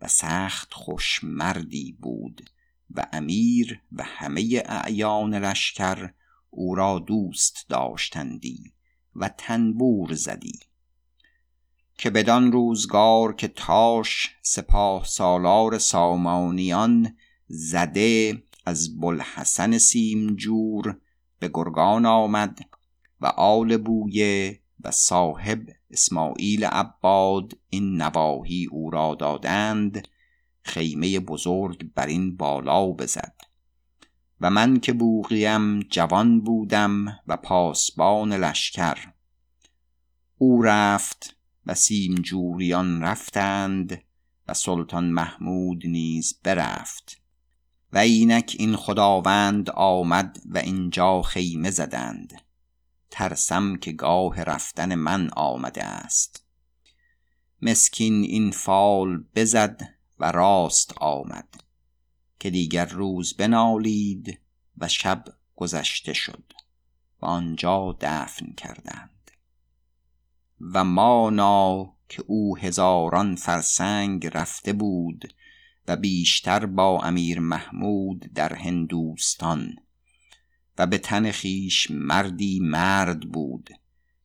و 0.00 0.08
سخت 0.08 0.74
خوش 0.74 1.20
مردی 1.22 1.92
بود 1.92 2.50
و 2.90 3.06
امیر 3.12 3.80
و 3.92 4.02
همه 4.02 4.62
اعیان 4.66 5.34
لشکر 5.34 6.10
او 6.50 6.74
را 6.74 6.98
دوست 6.98 7.66
داشتندی 7.68 8.72
و 9.16 9.28
تنبور 9.28 10.14
زدی. 10.14 10.58
که 11.98 12.10
بدان 12.10 12.52
روزگار 12.52 13.34
که 13.34 13.48
تاش 13.48 14.36
سپاه 14.42 15.04
سالار 15.04 15.78
سامانیان 15.78 17.16
زده 17.48 18.42
از 18.66 19.00
بلحسن 19.00 19.78
سیمجور 19.78 21.00
به 21.38 21.50
گرگان 21.54 22.06
آمد 22.06 22.58
و 23.22 23.26
آل 23.26 23.76
بویه 23.76 24.60
و 24.84 24.90
صاحب 24.90 25.66
اسماعیل 25.90 26.64
عباد 26.64 27.52
این 27.68 28.02
نواحی 28.02 28.68
او 28.70 28.90
را 28.90 29.14
دادند 29.14 30.08
خیمه 30.62 31.20
بزرگ 31.20 31.92
بر 31.94 32.06
این 32.06 32.36
بالا 32.36 32.86
بزد. 32.86 33.34
و 34.40 34.50
من 34.50 34.80
که 34.80 34.92
بوغیم 34.92 35.80
جوان 35.80 36.40
بودم 36.40 37.18
و 37.26 37.36
پاسبان 37.36 38.32
لشکر. 38.32 39.12
او 40.38 40.62
رفت 40.62 41.36
و 41.66 41.74
سیمجوریان 41.74 43.02
رفتند 43.02 44.02
و 44.48 44.54
سلطان 44.54 45.04
محمود 45.04 45.86
نیز 45.86 46.40
برفت. 46.44 47.22
و 47.92 47.98
اینک 47.98 48.56
این 48.58 48.76
خداوند 48.76 49.70
آمد 49.70 50.38
و 50.46 50.58
اینجا 50.58 51.22
خیمه 51.22 51.70
زدند. 51.70 52.32
ترسم 53.12 53.76
که 53.76 53.92
گاه 53.92 54.42
رفتن 54.42 54.94
من 54.94 55.30
آمده 55.30 55.84
است. 55.84 56.46
مسکین 57.62 58.22
این 58.22 58.50
فال 58.50 59.24
بزد 59.34 59.80
و 60.18 60.32
راست 60.32 60.94
آمد 60.96 61.64
که 62.40 62.50
دیگر 62.50 62.86
روز 62.86 63.36
بنالید 63.36 64.40
و 64.78 64.88
شب 64.88 65.24
گذشته 65.56 66.12
شد 66.12 66.52
و 67.22 67.26
آنجا 67.26 67.96
دفن 68.00 68.52
کردند. 68.52 69.30
و 70.60 70.84
مانا 70.84 71.94
که 72.08 72.24
او 72.26 72.56
هزاران 72.56 73.36
فرسنگ 73.36 74.26
رفته 74.26 74.72
بود 74.72 75.34
و 75.88 75.96
بیشتر 75.96 76.66
با 76.66 77.00
امیر 77.02 77.40
محمود 77.40 78.20
در 78.34 78.54
هندوستان 78.54 79.76
و 80.78 80.86
به 80.86 80.98
تن 80.98 81.30
خیش 81.30 81.90
مردی 81.90 82.60
مرد 82.60 83.20
بود 83.20 83.70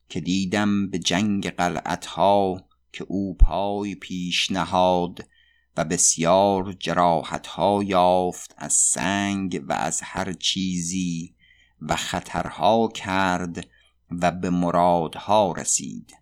که 0.08 0.20
دیدم 0.20 0.90
به 0.90 0.98
جنگ 0.98 1.50
قلعتها 1.50 2.68
که 2.92 3.04
او 3.08 3.36
پای 3.36 3.94
پیش 3.94 4.50
نهاد 4.50 5.28
و 5.76 5.84
بسیار 5.84 6.72
جراحتها 6.72 7.82
یافت 7.82 8.54
از 8.58 8.72
سنگ 8.72 9.64
و 9.68 9.72
از 9.72 10.00
هر 10.04 10.32
چیزی 10.32 11.34
و 11.82 11.96
خطرها 11.96 12.88
کرد 12.88 13.66
و 14.10 14.30
به 14.30 14.50
مرادها 14.50 15.52
رسید 15.52 16.16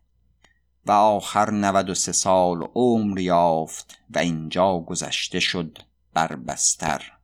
و 0.87 0.93
آخر 0.93 1.51
نود 1.51 1.91
و 1.91 1.95
سه 1.95 2.13
سال 2.13 2.69
عمر 2.75 3.19
یافت 3.19 3.99
و 4.11 4.19
اینجا 4.19 4.81
گذشته 4.81 5.41
شد 5.41 5.79
بر 6.15 6.37
بستر 6.37 7.16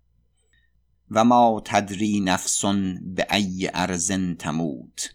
و 1.14 1.24
ما 1.24 1.62
تدری 1.64 2.20
نفسون 2.20 3.00
به 3.14 3.26
ای 3.30 3.70
ارز 3.74 4.12
تموت. 4.38 5.14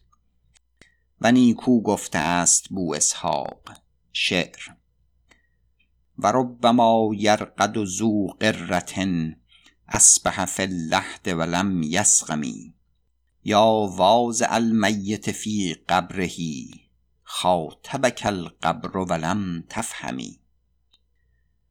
و 1.21 1.31
نیکو 1.31 1.81
گفته 1.81 2.19
است 2.19 2.69
بو 2.69 2.95
اسحاق 2.95 3.61
شعر. 4.11 4.59
و 6.19 6.31
ربما 6.31 7.11
یرقد 7.15 7.83
ذو 7.85 8.27
قرة 8.27 9.33
اصبح 9.87 10.45
فی 10.45 10.63
اللحد 10.63 11.27
ولم 11.27 11.83
یسقمی 11.83 12.73
یا 13.43 13.65
واضع 13.95 14.47
المیت 14.49 15.31
فی 15.31 15.73
قبره 15.73 16.29
خاطبک 17.23 18.21
القبر 18.25 18.97
ولم 18.97 19.63
تفهمی 19.69 20.39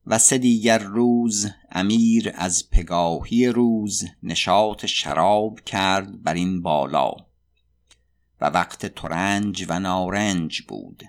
و 0.06 0.18
سه 0.18 0.38
دیگر 0.38 0.78
روز 0.78 1.46
امیر 1.70 2.32
از 2.34 2.70
پگاهی 2.70 3.46
روز 3.46 4.04
نشاط 4.22 4.86
شراب 4.86 5.60
کرد 5.60 6.22
بر 6.22 6.34
این 6.34 6.62
بالا 6.62 7.12
و 8.40 8.46
وقت 8.46 8.86
ترنج 8.86 9.66
و 9.68 9.78
نارنج 9.78 10.62
بود 10.62 11.02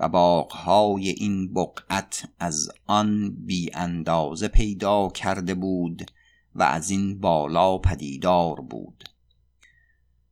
و 0.00 0.08
باغهای 0.08 1.08
این 1.08 1.54
بقعت 1.54 2.28
از 2.38 2.68
آن 2.86 3.36
بی 3.46 3.70
اندازه 3.74 4.48
پیدا 4.48 5.08
کرده 5.08 5.54
بود 5.54 6.10
و 6.54 6.62
از 6.62 6.90
این 6.90 7.20
بالا 7.20 7.78
پدیدار 7.78 8.60
بود. 8.60 9.04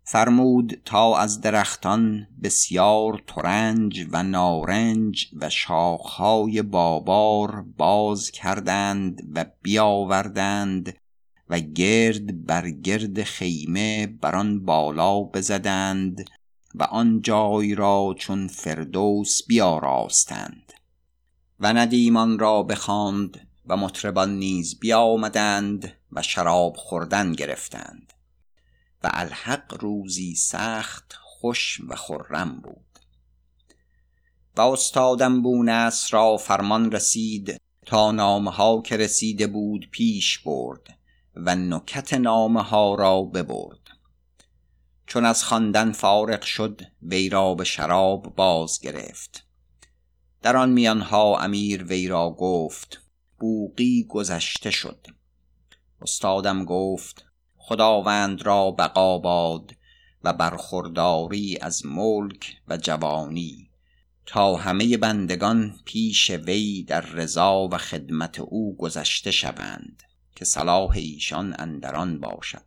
فرمود 0.09 0.81
تا 0.85 1.19
از 1.19 1.41
درختان 1.41 2.27
بسیار 2.43 3.23
ترنج 3.27 4.07
و 4.13 4.23
نارنج 4.23 5.29
و 5.41 5.51
شاخهای 5.51 6.63
بابار 6.63 7.65
باز 7.77 8.31
کردند 8.31 9.33
و 9.35 9.45
بیاوردند 9.63 10.97
و 11.51 11.61
گرد 11.61 12.47
بر 12.47 12.71
گرد 12.71 13.23
خیمه 13.23 14.07
بر 14.07 14.37
آن 14.37 14.65
بالا 14.65 15.21
بزدند 15.21 16.31
و 16.75 16.83
آن 16.83 17.23
جای 17.23 17.75
را 17.75 18.15
چون 18.19 18.49
فردوس 18.49 19.47
بیاراستند. 19.47 20.73
و 21.61 21.73
ندیمان 21.73 22.39
را 22.39 22.63
بخواند 22.63 23.49
و 23.67 23.77
مطربان 23.77 24.39
نیز 24.39 24.79
بیامدند 24.79 25.93
و 26.13 26.23
شراب 26.23 26.77
خوردن 26.77 27.33
گرفتند. 27.33 28.13
و 29.05 29.11
الحق 29.13 29.75
روزی 29.81 30.35
سخت 30.35 31.15
خوش 31.23 31.81
و 31.89 31.97
خرم 31.97 32.61
بود. 32.61 32.99
و 34.57 34.61
استادم 34.61 35.43
بونس 35.43 36.15
را 36.15 36.37
فرمان 36.37 36.93
رسید 36.93 37.61
تا 37.87 38.13
نامه 38.13 38.51
ها 38.51 38.83
که 38.83 38.97
رسیده 38.97 39.47
بود 39.47 39.89
پیش 39.91 40.39
برد 40.39 40.99
و 41.35 41.57
نکت 41.57 42.15
نامه 42.15 42.63
ها 42.63 42.95
را 42.95 43.23
ببرد. 43.23 43.81
چون 45.07 45.25
از 45.25 45.45
خواندن 45.45 45.93
فارغ 45.93 46.43
شد 46.43 46.83
وی 47.03 47.29
را 47.29 47.55
به 47.55 47.65
شراب 47.65 48.35
باز 48.37 48.81
گرفت. 48.81 49.47
در 50.43 50.57
آن 50.57 50.71
میانها 50.71 51.39
امیر 51.39 51.85
وی 51.85 52.09
را 52.09 52.31
گفت 52.31 53.01
بوقی 53.39 54.05
گذشته 54.09 54.71
شد. 54.71 55.07
استادم 56.03 56.65
گفت 56.65 57.27
خداوند 57.69 58.43
را 58.43 58.71
بقا 58.71 59.19
باد 59.19 59.77
و 60.25 60.33
برخورداری 60.33 61.59
از 61.61 61.87
ملک 61.87 62.57
و 62.69 62.77
جوانی. 62.77 63.71
تا 64.27 64.57
همه 64.57 64.97
بندگان 64.97 65.75
پیش 65.85 66.31
وی 66.31 66.83
در 66.83 67.01
رضا 67.01 67.69
و 67.73 67.79
خدمت 67.79 68.39
او 68.39 68.77
گذشته 68.77 69.31
شوند 69.31 70.03
که 70.37 70.45
صلاح 70.45 70.91
ایشان 70.91 71.55
اندران 71.59 72.21
باشد. 72.21 72.67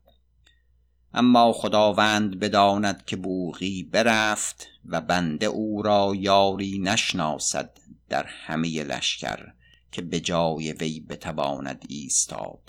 اما 1.13 1.53
خداوند 1.53 2.39
بداند 2.39 3.05
که 3.05 3.15
بوغی 3.15 3.83
برفت 3.83 4.67
و 4.85 5.01
بنده 5.01 5.45
او 5.45 5.81
را 5.81 6.13
یاری 6.15 6.79
نشناسد 6.79 7.77
در 8.09 8.25
همه 8.25 8.83
لشکر 8.83 9.53
که 9.91 10.01
به 10.01 10.19
جای 10.19 10.71
وی 10.71 10.99
بتواند 10.99 11.85
ایستاد. 11.89 12.68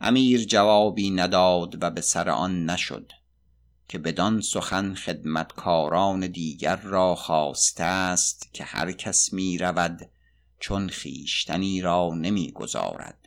امیر 0.00 0.44
جوابی 0.44 1.10
نداد 1.10 1.82
و 1.82 1.90
به 1.90 2.00
سر 2.00 2.30
آن 2.30 2.70
نشد 2.70 3.12
که 3.88 3.98
بدان 3.98 4.40
سخن 4.40 4.94
خدمتکاران 4.94 6.26
دیگر 6.26 6.76
را 6.76 7.14
خواسته 7.14 7.84
است 7.84 8.54
که 8.54 8.64
هر 8.64 8.92
کس 8.92 9.32
می 9.32 9.58
رود 9.58 10.10
چون 10.60 10.88
خیشتنی 10.88 11.80
را 11.80 12.14
نمی 12.14 12.52
گذارد 12.52 13.18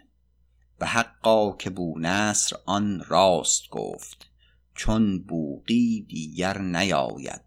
و 0.80 0.86
حقا 0.86 1.52
که 1.52 1.72
نصر 1.98 2.56
آن 2.66 3.04
راست 3.08 3.70
گفت 3.70 4.30
چون 4.76 5.24
بوقی 5.24 6.06
دیگر 6.10 6.58
نیاید. 6.58 7.42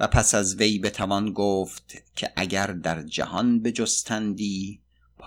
و 0.00 0.06
پس 0.06 0.34
از 0.34 0.56
وی 0.56 0.78
بتوان 0.78 1.32
گفت 1.32 1.94
که 2.16 2.32
اگر 2.36 2.66
در 2.66 3.02
جهان 3.02 3.62
بجستندی 3.62 4.80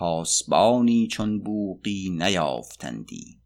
پاسبانی 0.03 1.07
چون 1.07 1.39
بوقی 1.39 2.09
نیافتندی. 2.09 3.39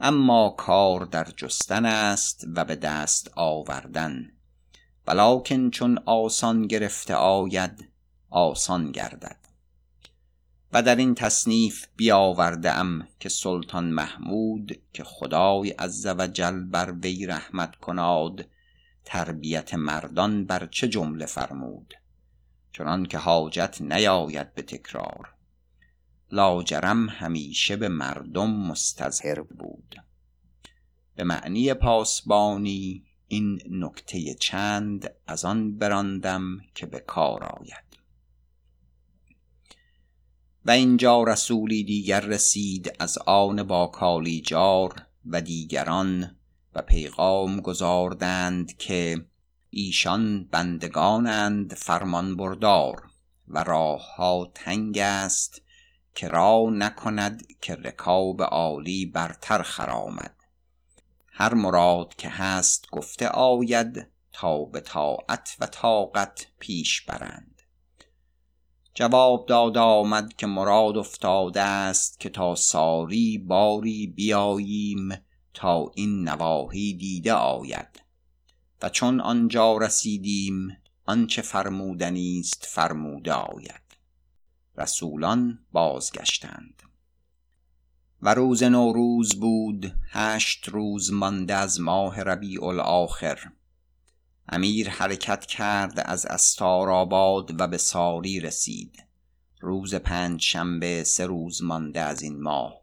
اما 0.00 0.54
کار 0.58 1.04
در 1.04 1.24
جستن 1.36 1.84
است 1.84 2.46
و 2.56 2.64
به 2.64 2.76
دست 2.76 3.30
آوردن. 3.36 4.30
ولیکن 5.06 5.70
چون 5.70 5.98
آسان 6.06 6.66
گرفته 6.66 7.14
آید 7.14 7.88
آسان 8.30 8.92
گردد. 8.92 9.38
و 10.72 10.82
در 10.82 10.96
این 10.96 11.14
تصنیف 11.14 11.86
بیاورده 11.96 12.72
ام 12.72 13.08
که 13.20 13.28
سلطان 13.28 13.84
محمود 13.84 14.80
که 14.92 15.04
خدای 15.04 15.70
عز 15.70 16.06
و 16.06 16.26
جل 16.26 16.60
بر 16.60 16.92
وی 16.92 17.26
رحمت 17.26 17.76
کناد 17.76 18.46
تربیت 19.04 19.74
مردان 19.74 20.44
بر 20.44 20.66
چه 20.66 20.88
جمله 20.88 21.26
فرمود؟ 21.26 21.94
چنان 22.72 23.06
که 23.06 23.18
حاجت 23.18 23.76
نیاید 23.80 24.54
به 24.54 24.62
تکرار. 24.62 25.33
لاجرم 26.34 27.08
همیشه 27.08 27.76
به 27.76 27.88
مردم 27.88 28.50
مستظهر 28.50 29.40
بود. 29.40 29.96
به 31.16 31.24
معنی 31.24 31.74
پاسبانی 31.74 33.04
این 33.28 33.60
نکته 33.70 34.34
چند 34.34 35.10
از 35.26 35.44
آن 35.44 35.78
براندم 35.78 36.58
که 36.74 36.86
به 36.86 37.00
کار 37.00 37.44
آید. 37.44 37.98
و 40.64 40.70
اینجا 40.70 41.22
رسولی 41.22 41.84
دیگر 41.84 42.20
رسید 42.20 42.92
از 42.98 43.18
آن 43.18 43.62
با 43.62 43.86
کالیجار 43.86 45.06
و 45.26 45.40
دیگران 45.40 46.36
و 46.74 46.82
پیغام 46.82 47.60
گذاردند 47.60 48.76
که 48.76 49.26
ایشان 49.70 50.44
بندگانند 50.44 51.74
فرمان 51.74 52.36
بردار 52.36 53.02
و 53.48 53.64
راه 53.64 54.16
ها 54.16 54.50
تنگ 54.54 54.98
است 54.98 55.63
که 56.14 56.28
را 56.28 56.64
نکند 56.70 57.42
که 57.60 57.74
رکاب 57.74 58.42
عالی 58.42 59.06
برتر 59.06 59.62
خرامد. 59.62 60.34
هر 61.32 61.54
مراد 61.54 62.14
که 62.16 62.28
هست 62.28 62.90
گفته 62.90 63.28
آید 63.28 64.06
تا 64.32 64.64
به 64.64 64.80
طاعت 64.80 65.56
و 65.60 65.66
طاقت 65.66 66.46
پیش 66.58 67.02
برند. 67.02 67.62
جواب 68.94 69.46
داد 69.46 69.78
آمد 69.78 70.36
که 70.36 70.46
مراد 70.46 70.96
افتاده 70.96 71.60
است 71.60 72.20
که 72.20 72.28
تا 72.28 72.54
ساری 72.54 73.38
باری 73.38 74.06
بیاییم 74.06 75.08
تا 75.54 75.92
این 75.94 76.28
نواحی 76.28 76.94
دیده 76.94 77.32
آید. 77.32 78.02
و 78.82 78.88
چون 78.88 79.20
آنجا 79.20 79.76
رسیدیم 79.76 80.76
آنچه 81.06 81.42
فرمودنی 81.42 82.40
است 82.40 82.66
فرموده 82.68 83.32
آید. 83.32 83.83
رسولان 84.76 85.58
بازگشتند. 85.72 86.82
و 88.22 88.34
روز 88.34 88.62
نوروز 88.62 89.40
بود 89.40 89.94
هشت 90.10 90.68
روز 90.68 91.12
مانده 91.12 91.54
از 91.54 91.80
ماه 91.80 92.20
ربیع 92.20 92.64
الاخر 92.64 93.52
امیر 94.48 94.90
حرکت 94.90 95.46
کرد 95.46 96.00
از 96.04 96.26
استارآباد 96.26 97.60
و 97.60 97.68
به 97.68 97.78
ساری 97.78 98.40
رسید. 98.40 99.04
روز 99.60 99.94
پنج 99.94 100.42
شنبه 100.42 101.04
سه 101.04 101.26
روز 101.26 101.62
مانده 101.62 102.00
از 102.00 102.22
این 102.22 102.42
ماه. 102.42 102.80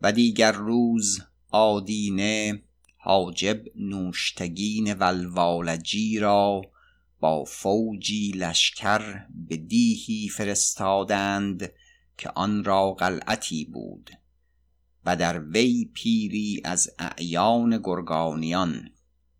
و 0.00 0.12
دیگر 0.12 0.52
روز 0.52 1.20
آدینه 1.50 2.62
حاجب 2.96 3.62
نوشتگین 3.76 4.94
ولوالجی 4.94 6.18
را 6.18 6.62
با 7.24 7.44
فوجی 7.44 8.32
لشکر 8.32 9.26
به 9.28 9.56
دیهی 9.56 10.28
فرستادند 10.28 11.72
که 12.18 12.30
آن 12.30 12.64
را 12.64 12.92
قلعتی 12.92 13.64
بود 13.64 14.10
و 15.04 15.16
در 15.16 15.40
وی 15.40 15.90
پیری 15.94 16.62
از 16.64 16.90
اعیان 16.98 17.80
گرگانیان 17.84 18.90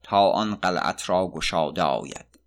تا 0.03 0.31
آن 0.31 0.55
قلعت 0.55 1.09
را 1.09 1.29
گشاده 1.29 1.83
آید. 1.83 2.39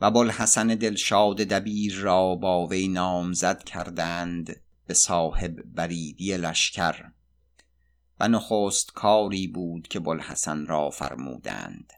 و 0.00 0.10
بلحسن 0.10 0.66
دلشاد 0.66 1.36
دبیر 1.36 1.94
را 1.94 2.34
با 2.34 2.66
وی 2.66 2.88
نامزد 2.88 3.64
کردند 3.64 4.60
به 4.86 4.94
صاحب 4.94 5.62
بریدی 5.74 6.36
لشکر 6.36 7.10
و 8.20 8.28
نخست 8.28 8.92
کاری 8.92 9.48
بود 9.48 9.88
که 9.88 10.00
بلحسن 10.00 10.66
را 10.66 10.90
فرمودند. 10.90 11.92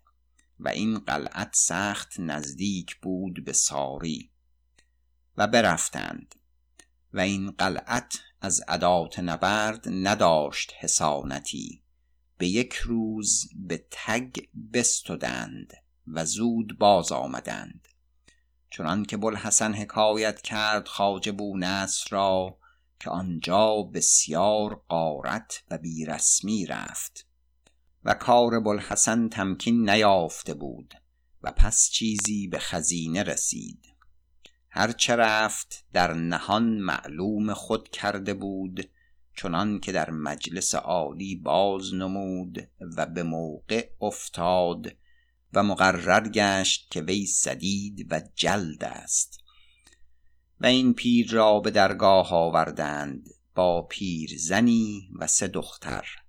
و 0.61 0.69
این 0.69 0.99
قلعت 0.99 1.51
سخت 1.55 2.21
نزدیک 2.21 2.97
بود 2.97 3.45
به 3.45 3.53
ساری 3.53 4.31
و 5.37 5.47
برفتند 5.47 6.35
و 7.13 7.21
این 7.21 7.51
قلعت 7.51 8.19
از 8.41 8.61
عدات 8.69 9.19
نبرد 9.19 9.89
نداشت 9.89 10.73
حسانتی. 10.81 11.83
به 12.39 12.49
یک 12.49 12.75
روز 12.75 13.49
به 13.55 13.87
تگ 13.91 14.37
بستدند 14.73 15.73
و 16.07 16.25
زود 16.25 16.79
باز 16.79 17.13
آمدند. 17.13 17.89
چنان 18.71 19.05
که 19.05 19.17
بلحسن 19.17 19.75
حکایت 19.75 20.43
کرد 20.43 20.89
خواجه 20.89 21.33
بونصر 21.33 22.07
را 22.11 22.59
که 23.01 23.11
آنجا 23.11 23.83
بسیار 23.83 24.83
قارت 24.89 25.63
و 25.71 25.79
بیرسمی 25.79 26.67
رفت. 26.67 27.27
و 28.05 28.15
کار 28.15 28.61
بلحسن 28.61 29.29
تمکین 29.29 29.91
نیافته 29.91 30.55
بود 30.55 30.95
و 31.43 31.53
پس 31.53 31.91
چیزی 31.91 32.49
به 32.49 32.59
خزینه 32.59 33.23
رسید. 33.23 33.95
هرچه 34.71 35.17
رفت 35.17 35.85
در 35.93 36.15
نهان 36.15 36.79
معلوم 36.79 37.53
خود 37.53 37.89
کرده 37.89 38.35
بود 38.35 38.91
چنان 39.37 39.81
که 39.81 39.93
در 39.93 40.11
مجلس 40.11 40.75
عالی 40.75 41.37
باز 41.37 41.95
نمود 41.95 42.69
و 42.97 43.07
به 43.07 43.23
موقع 43.23 43.89
افتاد 44.01 44.97
و 45.53 45.63
مقرر 45.63 46.29
گشت 46.29 46.91
که 46.91 47.03
وی 47.03 47.27
سدید 47.27 48.07
و 48.11 48.21
جلد 48.35 48.85
است. 48.85 49.41
و 50.61 50.67
این 50.67 50.95
پیر 50.95 51.33
را 51.33 51.61
به 51.61 51.71
درگاه 51.71 52.33
آوردند 52.33 53.29
با 53.55 53.83
پیر 53.83 54.31
زنی 54.39 55.09
و 55.19 55.27
سه 55.27 55.49
دختر. 55.49 56.24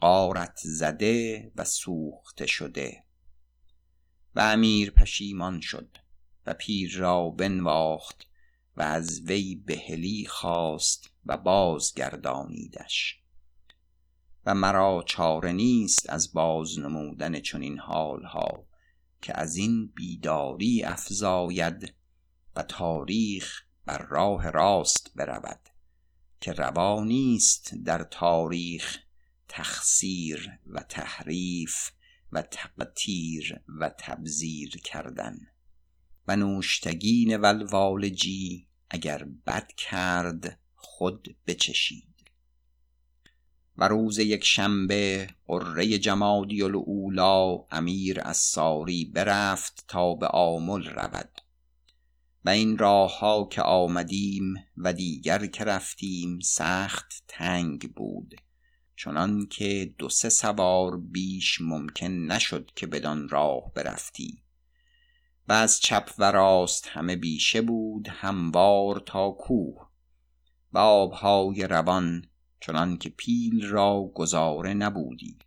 قارت 0.00 0.60
زده 0.62 1.52
و 1.56 1.64
سوخته 1.64 2.46
شده. 2.46 3.04
و 4.34 4.40
امیر 4.40 4.90
پشیمان 4.90 5.60
شد 5.60 5.96
و 6.46 6.54
پیر 6.54 6.98
را 6.98 7.28
بنواخت 7.28 8.26
و 8.76 8.82
از 8.82 9.20
وی 9.20 9.54
بهلی 9.54 10.26
خواست 10.26 11.10
و 11.26 11.36
بازگردانیدش. 11.36 13.20
و 14.46 14.54
مرا 14.54 15.04
چاره 15.06 15.52
نیست 15.52 16.10
از 16.10 16.32
باز 16.32 16.78
نمودن 16.78 17.40
چنین 17.40 17.78
حالها 17.78 18.66
که 19.22 19.38
از 19.38 19.56
این 19.56 19.86
بیداری 19.86 20.82
افزاید 20.82 21.94
و 22.56 22.62
تاریخ 22.62 23.62
بر 23.86 24.06
راه 24.10 24.50
راست 24.50 25.10
برود 25.14 25.60
که 26.40 26.52
روا 26.52 27.04
نیست 27.04 27.74
در 27.84 28.02
تاریخ 28.02 28.98
تخسیر 29.52 30.50
و 30.66 30.82
تحریف 30.82 31.90
و 32.32 32.42
تقتیر 32.42 33.60
و 33.80 33.90
تبذیر 33.98 34.76
کردن. 34.76 35.38
و 36.28 36.36
نوشتگین 36.36 37.36
ولوالجی 37.36 38.68
اگر 38.90 39.24
بد 39.46 39.72
کرد 39.76 40.60
خود 40.74 41.36
بچشید. 41.46 42.30
و 43.76 43.88
روز 43.88 44.18
یک 44.18 44.44
شنبه 44.44 45.28
قره 45.46 45.98
جمادی 45.98 46.62
الاولا 46.62 47.66
امیر 47.70 48.20
از 48.22 48.36
ساری 48.36 49.04
برفت 49.04 49.84
تا 49.88 50.14
به 50.14 50.26
آمل 50.26 50.84
رود. 50.84 51.40
و 52.44 52.50
این 52.50 52.78
راه 52.78 53.18
ها 53.18 53.48
که 53.52 53.62
آمدیم 53.62 54.54
و 54.76 54.92
دیگر 54.92 55.46
که 55.46 55.64
رفتیم 55.64 56.38
سخت 56.40 57.24
تنگ 57.28 57.92
بود. 57.92 58.34
چنان 59.02 59.46
که 59.46 59.94
دو 59.98 60.08
سه 60.08 60.28
سوار 60.28 60.96
بیش 60.96 61.60
ممکن 61.60 62.06
نشد 62.06 62.70
که 62.76 62.86
بدان 62.86 63.28
راه 63.28 63.72
برفتی. 63.74 64.42
و 65.48 65.52
از 65.52 65.80
چپ 65.80 66.10
و 66.18 66.32
راست 66.32 66.86
همه 66.88 67.16
بیشه 67.16 67.62
بود 67.62 68.08
هموار 68.08 69.02
تا 69.06 69.30
کوه. 69.30 69.88
و 70.72 70.78
آبهای 70.78 71.66
روان 71.66 72.24
چنان 72.60 72.96
که 72.96 73.08
پیل 73.08 73.66
را 73.66 74.10
گذاره 74.14 74.74
نبودی. 74.74 75.38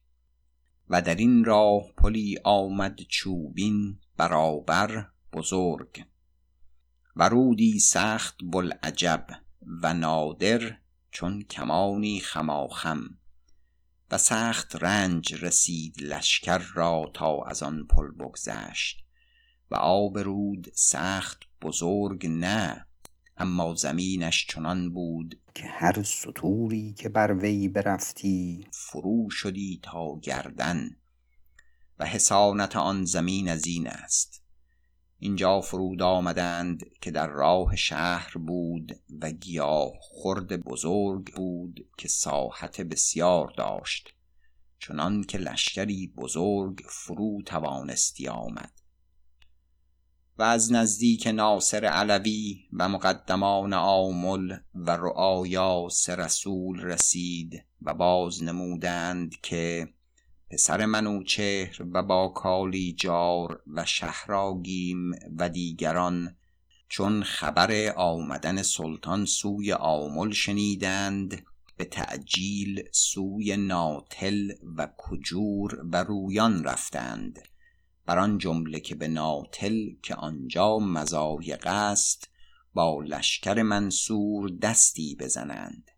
و 0.90 1.02
در 1.02 1.16
این 1.16 1.44
راه 1.44 1.84
پلی 1.98 2.38
آمد 2.44 3.00
چوبین 3.02 4.00
برابر 4.18 5.08
بزرگ. 5.34 6.04
ورودی 7.16 7.80
سخت 7.80 8.38
بلعجب 8.44 9.28
و 9.82 9.94
نادر 9.94 10.78
چون 11.12 11.42
کمانی 11.42 12.20
خماخم. 12.20 13.18
و 14.14 14.18
سخت 14.18 14.76
رنج 14.76 15.44
رسید 15.46 16.02
لشکر 16.02 16.58
را 16.58 17.12
تا 17.14 17.44
از 17.44 17.64
آن 17.64 17.88
پل 17.88 18.12
بگذشت 18.12 19.06
و 19.72 19.76
آب 19.76 20.20
رود 20.20 20.72
سخت 20.74 21.44
بزرگ 21.62 22.28
نه 22.28 22.86
اما 23.38 23.76
زمینش 23.76 24.48
چنان 24.48 24.94
بود 24.94 25.40
که 25.56 25.68
هر 25.68 26.04
سطوری 26.04 26.94
که 26.94 27.10
بر 27.10 27.34
وی 27.34 27.68
برفتی 27.68 28.68
فرو 28.72 29.30
شدی 29.30 29.80
تا 29.84 30.20
گردن 30.20 30.90
و 32.00 32.06
حسانت 32.06 32.76
آن 32.76 33.06
زمین 33.06 33.50
از 33.50 33.66
این 33.66 33.88
است. 33.88 34.43
اینجا 35.24 35.62
فرود 35.62 36.02
آمدند 36.02 36.84
که 37.02 37.12
در 37.12 37.28
راه 37.28 37.76
شهر 37.76 38.38
بود 38.38 39.00
و 39.22 39.32
گیاه 39.32 39.92
خرد 40.02 40.64
بزرگ 40.64 41.34
بود 41.34 41.88
که 41.98 42.08
ساحت 42.08 42.82
بسیار 42.82 43.54
داشت 43.58 44.10
چنان 44.80 45.24
که 45.24 45.38
لشکری 45.38 46.14
بزرگ 46.18 46.82
فرو 46.90 47.42
توانستی 47.46 48.28
آمد. 48.28 48.72
و 50.38 50.44
از 50.44 50.72
نزدیک 50.72 51.28
ناصر 51.28 51.86
علوی 51.86 52.68
و 52.74 52.90
مقدمان 52.90 53.74
آمل 53.74 54.58
و 54.76 54.92
رعایا 54.92 55.88
سه 55.92 56.16
رسول 56.16 56.82
رسید 56.82 57.66
و 57.82 57.94
باز 57.94 58.44
نمودند 58.44 59.36
که 59.42 59.94
پسر 60.54 60.86
منوچهر 60.86 61.78
و 61.92 62.04
با 62.04 62.28
کالی 62.28 62.94
جار 62.94 63.62
و 63.68 63.86
شهراگیم 63.86 65.12
و 65.38 65.50
دیگران. 65.50 66.36
چون 66.90 67.24
خبر 67.24 67.94
آمدن 67.96 68.62
سلطان 68.62 69.26
سوی 69.26 69.74
آمل 69.74 70.32
شنیدند 70.32 71.46
به 71.78 71.86
تعجیل 71.86 72.84
سوی 72.92 73.58
ناتل 73.58 74.52
و 74.78 74.90
کجور 74.98 75.80
و 75.92 76.04
رویان 76.04 76.64
رفتند. 76.64 77.40
بر 78.06 78.20
آن 78.20 78.38
جمله 78.38 78.80
که 78.80 78.96
به 78.96 79.08
ناتل 79.08 79.90
که 80.04 80.16
آنجا 80.16 80.80
مزایق 80.80 81.68
است 81.68 82.30
با 82.74 83.02
لشکر 83.02 83.62
منصور 83.62 84.50
دستی 84.62 85.16
بزنند. 85.16 85.92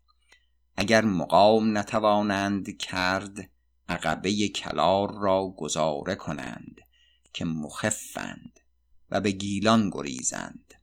اگر 0.76 1.04
مقام 1.04 1.78
نتوانند 1.78 2.76
کرد 2.76 3.50
عقبه 3.88 4.48
کلار 4.48 5.18
را 5.18 5.54
گذاره 5.56 6.14
کنند 6.14 6.80
که 7.32 7.44
مخفند 7.44 8.60
و 9.10 9.20
به 9.20 9.30
گیلان 9.30 9.90
گریزند 9.90 10.74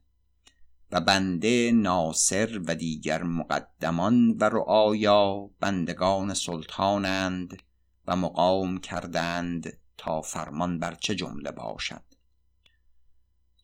و 0.90 1.00
بنده 1.00 1.72
ناصر 1.74 2.60
و 2.66 2.74
دیگر 2.74 3.22
مقدمان 3.22 4.30
و 4.30 4.44
رعایا 4.44 5.50
بندگان 5.60 6.34
سلطانند 6.34 7.62
و 8.06 8.16
مقام 8.16 8.78
کردند 8.78 9.78
تا 9.98 10.22
فرمان 10.22 10.78
بر 10.78 10.94
چه 10.94 11.14
جمله 11.14 11.50
باشد. 11.50 12.02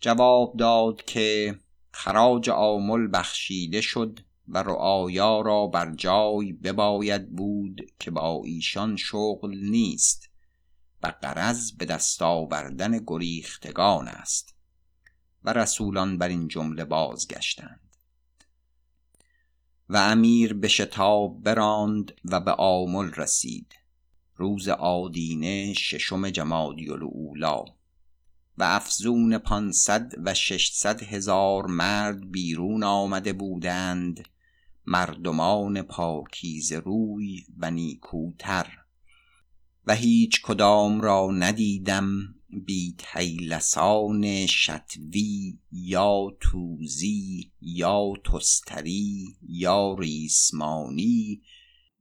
جواب 0.01 0.57
داد 0.57 1.05
که 1.05 1.59
خراج 1.93 2.51
آمل 2.51 3.09
بخشیده 3.13 3.81
شد 3.81 4.21
و 4.51 4.59
رعایا 4.59 5.41
را 5.41 5.67
بر 5.67 5.95
جای 5.95 6.53
بباید 6.53 7.31
بود 7.31 7.81
که 7.99 8.11
با 8.11 8.43
ایشان 8.45 8.97
شغل 8.97 9.57
نیست 9.71 10.31
و 11.03 11.13
قرض 11.23 11.73
به 11.73 11.85
دست 11.85 12.23
آوردن 12.23 13.05
گریختگان 13.07 14.09
است 14.09 14.55
و 15.45 15.53
رسولان 15.53 16.19
بر 16.19 16.29
این 16.29 16.49
جمله 16.49 16.85
بازگشتند. 16.85 17.81
و 19.89 19.97
امیر 19.97 20.55
به 20.55 20.69
شتاب 20.69 21.43
براند 21.43 22.13
و 22.25 22.41
به 22.41 22.53
آمل 22.53 23.11
رسید. 23.11 23.75
روز 24.37 24.69
آدینه 24.69 25.75
ششم 25.75 26.31
جمادی 26.31 26.91
الاولا 26.91 27.65
و 28.59 28.63
افزون 28.63 29.39
پانصد 29.39 30.13
و 30.25 30.35
ششصد 30.35 31.03
هزار 31.03 31.67
مرد 31.67 32.31
بیرون 32.31 32.83
آمده 32.83 33.33
بودند 33.33 34.29
مردمان 34.87 35.83
پاکیز 35.83 36.73
روی 36.73 37.45
و 37.59 37.71
نیکوتر. 37.71 38.77
و 39.87 39.95
هیچ 39.95 40.43
کدام 40.43 41.01
را 41.01 41.31
ندیدم 41.31 42.35
بی 42.49 42.95
تیلسان 42.99 44.47
شتوی 44.47 45.59
یا 45.73 46.27
توزی 46.41 47.53
یا 47.61 48.13
تستری 48.25 49.37
یا 49.43 49.97
ریسمانی 49.99 51.43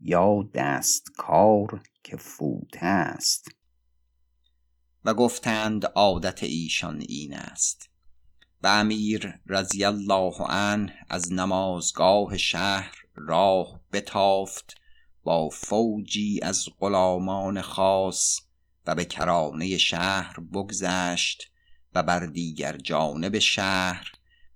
یا 0.01 0.49
دستکار 0.53 1.83
که 2.03 2.17
فوته 2.17 2.85
است. 2.85 3.47
و 5.05 5.13
گفتند 5.13 5.85
عادت 5.85 6.43
ایشان 6.43 7.01
این 7.01 7.33
است. 7.33 7.89
و 8.63 8.67
امیر 8.67 9.39
رضی 9.47 9.85
الله 9.85 10.33
عنه 10.39 10.93
از 11.09 11.33
نمازگاه 11.33 12.37
شهر 12.37 12.95
راه 13.15 13.81
بتافت 13.93 14.75
با 15.23 15.49
فوجی 15.49 16.39
از 16.43 16.65
غلامان 16.79 17.61
خاص 17.61 18.39
و 18.87 18.95
به 18.95 19.05
کرانه 19.05 19.77
شهر 19.77 20.39
بگذشت 20.53 21.51
و 21.95 22.03
بر 22.03 22.25
دیگر 22.25 22.77
جانب 22.77 23.39
شهر 23.39 24.11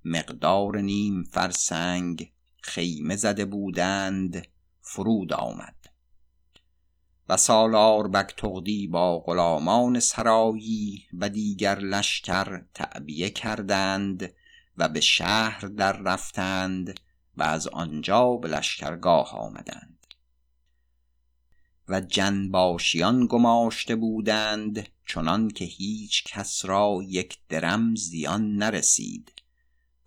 مقدار 0.06 0.78
نیم 0.78 1.24
فرسنگ 1.24 2.32
خیمه 2.62 3.16
زده 3.16 3.46
بودند 3.46 4.48
فرود 4.82 5.34
آمد. 5.34 5.83
و 7.30 7.38
سالار 7.38 8.08
بگتغدی 8.08 8.88
با 8.88 9.20
غلامان 9.20 10.00
سرایی 10.00 11.08
و 11.14 11.30
دیگر 11.30 11.80
لشکر 11.80 12.62
تعبیه 12.74 13.30
کردند 13.30 14.34
و 14.78 14.90
به 14.90 15.00
شهر 15.00 15.60
در 15.62 15.94
رفتند 15.94 17.00
و 17.38 17.44
از 17.44 17.68
آنجا 17.68 18.36
به 18.36 18.48
لشکرگاه 18.48 19.36
آمدند. 19.36 19.94
و 21.90 22.02
جنباشیان 22.02 23.28
گماشته 23.30 23.96
بودند 23.96 24.88
چنان 25.06 25.50
که 25.50 25.66
هیچ 25.66 26.24
کس 26.24 26.66
را 26.66 27.00
یک 27.08 27.38
درم 27.50 27.96
زیان 27.96 28.56
نرسید. 28.56 29.43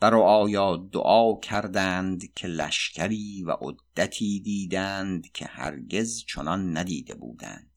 و 0.03 0.11
رعایا 0.11 0.77
دعا 0.77 1.41
کردند 1.41 2.35
که 2.35 2.49
لشکری 2.49 3.43
و 3.43 3.51
عدتی 3.51 4.41
دیدند 4.41 5.33
که 5.33 5.47
هرگز 5.47 6.25
چنان 6.25 6.77
ندیده 6.77 7.15
بودند. 7.15 7.71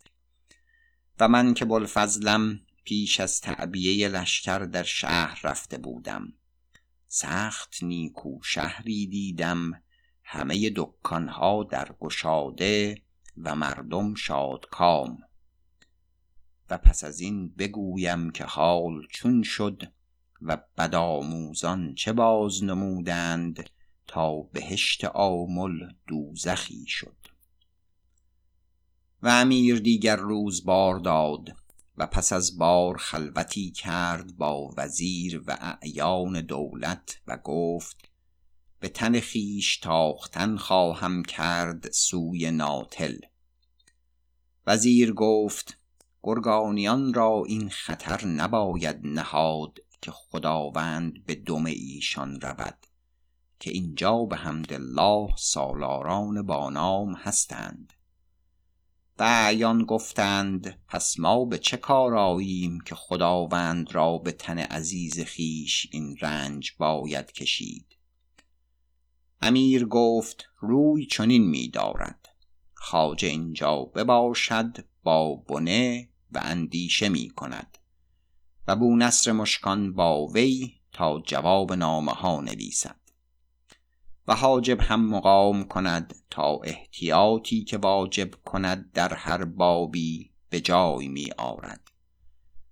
و 1.19 1.27
من 1.27 1.53
که 1.53 1.65
بلفضلم 1.65 2.59
پیش 2.83 3.19
از 3.19 3.41
تعبیه 3.41 4.07
لشکر 4.07 4.59
در 4.59 4.83
شهر 4.83 5.39
رفته 5.43 5.77
بودم. 5.77 6.33
سخت 7.07 7.83
نیکو 7.83 8.41
شهری 8.43 9.07
دیدم. 9.07 9.83
همه 10.23 10.71
دکانها 10.75 11.63
در 11.63 11.95
گشاده 11.99 13.01
و 13.37 13.55
مردم 13.55 14.15
شادکام. 14.15 15.17
و 16.69 16.77
پس 16.77 17.03
از 17.03 17.19
این 17.19 17.49
بگویم 17.49 18.29
که 18.29 18.43
حال 18.43 19.07
چون 19.09 19.43
شد 19.43 19.83
و 20.41 20.57
بدآموزان 20.77 21.95
چه 21.95 22.13
باز 22.13 22.63
نمودند 22.63 23.69
تا 24.07 24.41
بهشت 24.41 25.05
آمل 25.05 25.89
دوزخی 26.07 26.85
شد. 26.87 27.15
و 29.23 29.27
امیر 29.27 29.79
دیگر 29.79 30.15
روز 30.15 30.65
بار 30.65 30.99
داد 30.99 31.55
و 31.97 32.07
پس 32.07 32.33
از 32.33 32.57
بار 32.57 32.97
خلوتی 32.97 33.71
کرد 33.71 34.37
با 34.37 34.73
وزیر 34.77 35.41
و 35.47 35.57
اعیان 35.61 36.41
دولت 36.41 37.21
و 37.27 37.37
گفت 37.37 38.09
به 38.79 38.89
تن 38.89 39.19
خیش 39.19 39.77
تاختن 39.77 40.57
خواهم 40.57 41.23
کرد 41.23 41.91
سوی 41.91 42.51
ناتل. 42.51 43.15
وزیر 44.67 45.13
گفت 45.13 45.77
گرگانیان 46.23 47.13
را 47.13 47.43
این 47.47 47.69
خطر 47.69 48.25
نباید 48.25 48.99
نهاد 49.03 49.79
که 50.01 50.11
خداوند 50.11 51.25
به 51.25 51.35
دم 51.35 51.65
ایشان 51.65 52.41
رود 52.41 52.77
که 53.59 53.71
اینجا 53.71 54.25
به 54.25 54.47
الله 54.73 55.29
سالاران 55.37 56.41
بانام 56.45 57.13
هستند. 57.13 57.93
و 59.19 59.23
گفتند 59.85 60.79
پس 60.87 61.19
ما 61.19 61.45
به 61.45 61.57
چه 61.57 61.77
کار 61.77 62.15
آییم 62.15 62.79
که 62.79 62.95
خداوند 62.95 63.95
را 63.95 64.17
به 64.17 64.31
تن 64.31 64.59
عزیز 64.59 65.19
خیش 65.19 65.87
این 65.91 66.17
رنج 66.21 66.71
باید 66.77 67.31
کشید؟ 67.31 67.97
امیر 69.41 69.85
گفت 69.85 70.45
روی 70.59 71.05
چنین 71.05 71.49
می 71.49 71.69
دارد 71.69 72.29
خاجه 72.73 73.27
اینجا 73.27 73.75
بباشد 73.75 74.85
با 75.03 75.35
بنه 75.35 76.09
و 76.31 76.39
اندیشه 76.43 77.09
می 77.09 77.29
کند. 77.29 77.78
و 78.69 78.75
بو 78.75 78.97
نصر 78.97 79.31
مشکان 79.31 79.93
با 79.93 80.27
وی 80.27 80.73
تا 80.91 81.21
جواب 81.25 81.73
نامه 81.73 82.11
ها 82.11 82.41
نویسد. 82.41 82.99
و 84.27 84.35
حاجب 84.35 84.81
هم 84.81 85.09
مقام 85.09 85.63
کند 85.63 86.15
تا 86.29 86.59
احتیاطی 86.63 87.63
که 87.63 87.77
واجب 87.77 88.35
کند 88.35 88.91
در 88.91 89.13
هر 89.13 89.45
بابی 89.45 90.31
به 90.49 90.61
جای 90.61 91.07
می 91.07 91.31
آرد. 91.37 91.91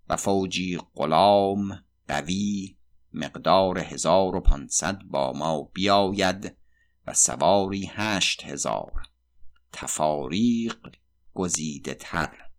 و 0.09 0.15
فوجی 0.15 0.79
غلام 0.95 1.83
قوی 2.07 2.77
مقدار 3.13 3.79
هزار 3.79 4.35
و 4.35 4.41
پانصد 4.41 5.01
با 5.03 5.33
ما 5.33 5.61
بیاید 5.61 6.57
و 7.07 7.13
سواری 7.13 7.85
هشت 7.93 8.43
هزار. 8.43 8.91
تفاریق 9.73 10.95
گزیده 11.33 11.93
تر 11.93 12.49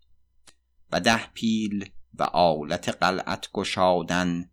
و 0.91 0.99
ده 0.99 1.27
پیل 1.33 1.91
و 2.13 2.23
آلت 2.23 2.89
قلعت 2.89 3.51
گشادن 3.53 4.49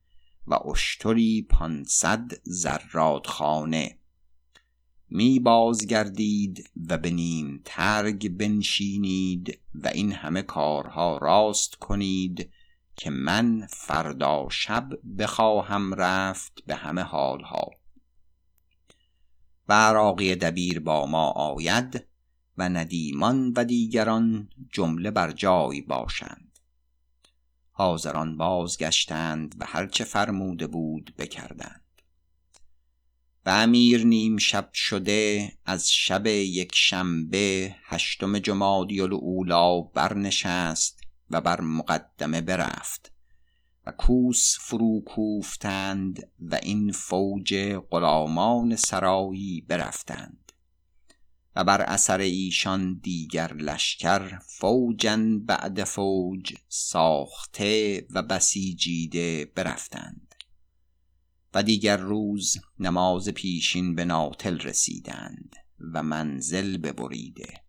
و 0.46 0.54
اشتری 0.54 1.46
پانصد 1.50 2.32
زرادخانه. 2.42 3.98
می 5.08 5.40
بازگردید 5.40 6.70
و 6.88 6.98
به 6.98 7.10
نیم 7.10 7.62
ترگ 7.64 8.28
بنشینید 8.28 9.60
و 9.74 9.88
این 9.88 10.12
همه 10.12 10.42
کارها 10.42 11.18
راست 11.18 11.74
کنید 11.74 12.50
که 12.96 13.10
من 13.10 13.66
فردا 13.70 14.48
شب 14.50 14.90
بخواهم 15.18 15.94
رفت 15.94 16.64
به 16.66 16.74
همه 16.74 17.02
حالها. 17.02 17.70
و 19.68 19.72
عراقی 19.72 20.34
دبیر 20.34 20.80
با 20.80 21.06
ما 21.06 21.30
آید 21.30 22.06
و 22.58 22.68
ندیمان 22.68 23.52
و 23.56 23.64
دیگران 23.64 24.48
جمله 24.72 25.10
بر 25.10 25.32
جای 25.32 25.80
باشند. 25.80 26.45
حاضران 27.78 28.36
بازگشتند 28.36 29.54
و 29.60 29.64
هرچه 29.68 30.04
فرموده 30.04 30.66
بود 30.66 31.14
بکردند. 31.18 31.82
و 33.46 33.50
امیر 33.50 34.04
نیم 34.04 34.36
شب 34.36 34.70
شده 34.72 35.52
از 35.66 35.90
شب 35.92 36.26
یک 36.26 36.70
شنبه 36.74 37.74
هشتم 37.84 38.38
جمادی 38.38 39.00
الاولا 39.00 39.80
برنشست 39.80 41.00
و 41.30 41.40
بر 41.40 41.60
مقدمه 41.60 42.40
برفت 42.40 43.12
و 43.86 43.90
کوس 43.90 44.56
فرو 44.60 45.00
کوفتند 45.00 46.30
و 46.40 46.54
این 46.62 46.92
فوج 46.92 47.76
غلامان 47.90 48.76
سرایی 48.76 49.60
برفتند. 49.68 50.45
و 51.56 51.64
بر 51.64 51.82
اثر 51.82 52.18
ایشان 52.18 52.94
دیگر 52.94 53.52
لشکر 53.52 54.38
فوجن 54.38 55.38
بعد 55.38 55.84
فوج 55.84 56.54
ساخته 56.68 58.06
و 58.10 58.22
بسیجیده 58.22 59.52
برفتند. 59.54 60.34
و 61.54 61.62
دیگر 61.62 61.96
روز 61.96 62.56
نماز 62.78 63.28
پیشین 63.28 63.94
به 63.94 64.04
ناتل 64.04 64.58
رسیدند 64.58 65.56
و 65.92 66.02
منزل 66.02 66.76
ببریده. 66.76 67.60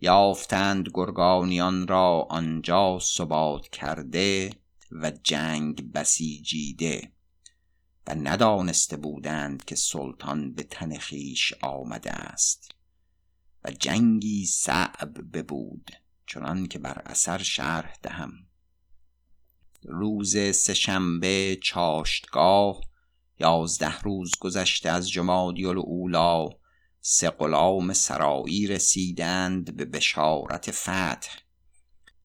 یافتند 0.00 0.88
گرگانیان 0.94 1.86
را 1.86 2.26
آنجا 2.30 2.98
ثبات 3.02 3.68
کرده 3.68 4.50
و 4.92 5.10
جنگ 5.10 5.92
بسیجیده. 5.92 7.12
و 8.06 8.14
ندانسته 8.14 8.96
بودند 8.96 9.64
که 9.64 9.76
سلطان 9.76 10.52
به 10.54 10.62
تن 10.62 10.98
خویش 10.98 11.52
آمده 11.62 12.12
است. 12.12 12.79
و 13.64 13.70
جنگی 13.70 14.46
صعب 14.46 15.14
ببود 15.32 15.90
چنان 16.26 16.66
که 16.66 16.78
بر 16.78 17.02
اثر 17.06 17.38
شرح 17.38 17.98
دهم. 18.02 18.32
روز 19.82 20.36
سهشنبه 20.56 21.58
چاشتگاه 21.62 22.80
یازده 23.40 24.00
روز 24.00 24.32
گذشته 24.40 24.90
از 24.90 25.10
جمادی 25.10 25.66
الاولا 25.66 26.48
سه 27.00 27.30
غلام 27.30 27.92
سرایی 27.92 28.66
رسیدند 28.66 29.76
به 29.76 29.84
بشارت 29.84 30.70
فتح 30.70 31.38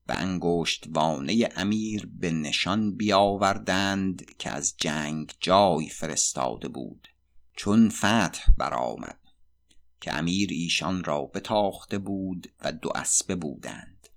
و 0.08 0.15
انگشتوانه 0.17 1.50
امیر 1.56 2.10
به 2.19 2.32
نشان 2.32 2.95
بیاوردند 2.95 4.26
که 4.38 4.50
از 4.50 4.76
جنگ 4.78 5.34
جای 5.39 5.89
فرستاده 5.89 6.67
بود. 6.67 7.08
چون 7.58 7.89
فتح 7.89 8.45
برآمد 8.58 9.19
که 10.06 10.13
امیر 10.13 10.50
ایشان 10.52 11.04
را 11.04 11.22
بتاخته 11.22 11.98
بود 11.98 12.52
و 12.62 12.72
دو 12.72 12.91
اسبه 12.96 13.36
بودند. 13.36 14.10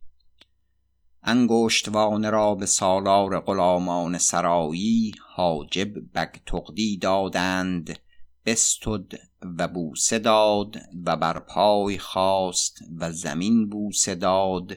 انگشتوانه 1.22 2.30
را 2.30 2.54
به 2.54 2.66
سالار 2.66 3.40
غلامان 3.40 4.18
سرایی 4.18 5.12
حاجب 5.26 6.12
بگتغدی 6.14 6.96
دادند 6.96 7.98
بستد 8.46 9.12
و 9.58 9.68
بوسه 9.68 10.18
داد 10.18 10.76
و 11.06 11.16
بر 11.16 11.38
پای 11.38 11.98
خواست 11.98 12.78
و 12.98 13.12
زمین 13.12 13.68
بوسه 13.68 14.14
داد 14.14 14.76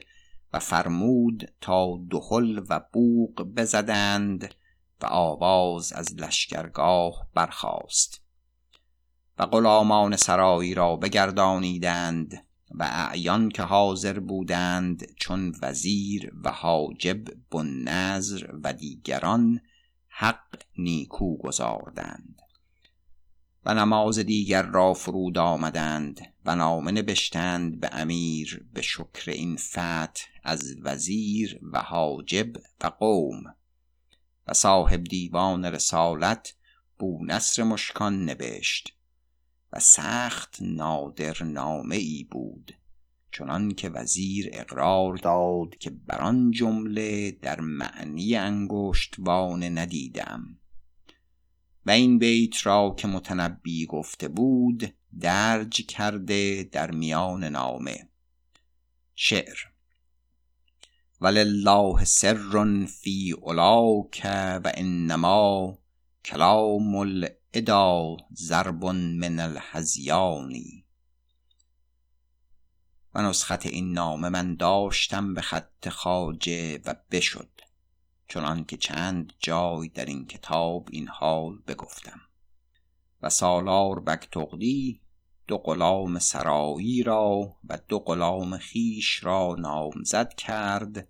و 0.52 0.58
فرمود 0.58 1.52
تا 1.60 2.00
دهل 2.10 2.60
و 2.68 2.80
بوق 2.92 3.42
بزدند 3.42 4.54
و 5.02 5.06
آواز 5.06 5.92
از 5.92 6.14
لشکرگاه 6.14 7.28
برخاست. 7.34 8.21
غلامان 9.46 10.16
سرایی 10.16 10.74
را 10.74 10.96
بگردانیدند 10.96 12.46
و 12.70 12.88
اعیان 12.92 13.48
که 13.48 13.62
حاضر 13.62 14.18
بودند 14.18 15.14
چون 15.16 15.54
وزیر 15.62 16.32
و 16.44 16.50
حاجب 16.50 17.24
بنظر 17.50 18.46
و 18.62 18.72
دیگران 18.72 19.60
حق 20.08 20.62
نیکو 20.78 21.36
گذاردند 21.36 22.42
و 23.64 23.74
نماز 23.74 24.18
دیگر 24.18 24.62
را 24.62 24.94
فرود 24.94 25.38
آمدند 25.38 26.20
و 26.44 26.56
نامه 26.56 26.92
نبشتند 26.92 27.80
به 27.80 27.90
امیر 27.92 28.66
به 28.72 28.82
شکر 28.82 29.30
این 29.30 29.56
فتح 29.56 30.24
از 30.44 30.76
وزیر 30.82 31.60
و 31.72 31.80
حاجب 31.80 32.56
و 32.84 32.86
قوم. 32.86 33.42
و 34.46 34.52
صاحب 34.52 35.04
دیوان 35.04 35.64
رسالت 35.64 36.54
بو 36.98 37.24
نصر 37.26 37.62
مشکان 37.62 38.30
نبشت. 38.30 38.96
و 39.72 39.78
سخت 39.80 40.58
نادر 40.60 41.42
نامه 41.42 41.96
ای 41.96 42.24
بود 42.30 42.72
چنان 43.32 43.70
که 43.74 43.88
وزیر 43.88 44.50
اقرار 44.52 45.16
داد 45.16 45.76
که 45.78 45.90
بر 45.90 46.20
آن 46.20 46.50
جمله 46.50 47.30
در 47.30 47.60
معنی 47.60 48.36
انگشتوانه 48.36 49.68
ندیدم. 49.68 50.58
و 51.86 51.90
این 51.90 52.18
بیت 52.18 52.66
را 52.66 52.94
که 52.98 53.08
متنبی 53.08 53.86
گفته 53.86 54.28
بود 54.28 54.94
درج 55.20 55.86
کرده 55.86 56.68
در 56.72 56.90
میان 56.90 57.44
نامه. 57.44 58.08
شعر 59.14 59.58
ولله 61.20 62.04
سر 62.04 62.86
فی 62.86 63.34
علاک 63.42 64.22
و 64.64 64.72
انما 64.74 65.78
کلام 66.24 66.96
الادا 67.54 68.16
ضرب 68.34 68.84
من 68.84 69.40
الهذیانی 69.40 70.84
و 73.14 73.22
نسخت 73.22 73.66
این 73.66 73.92
نامه 73.92 74.28
من 74.28 74.54
داشتم 74.54 75.34
به 75.34 75.40
خط 75.40 75.88
خواجه 75.88 76.80
و 76.84 76.94
بشد 77.10 77.50
چنان 78.28 78.64
که 78.64 78.76
چند 78.76 79.32
جای 79.38 79.88
در 79.88 80.04
این 80.04 80.26
کتاب 80.26 80.88
این 80.90 81.08
حال 81.08 81.58
بگفتم. 81.66 82.20
و 83.22 83.30
سالار 83.30 84.00
بگتغدی 84.00 85.00
دو 85.46 85.58
غلام 85.58 86.18
سرایی 86.18 87.02
را 87.02 87.56
و 87.64 87.78
دو 87.88 87.98
غلام 87.98 88.58
خیش 88.58 89.24
را 89.24 89.56
نامزد 89.58 90.34
کرد 90.34 91.08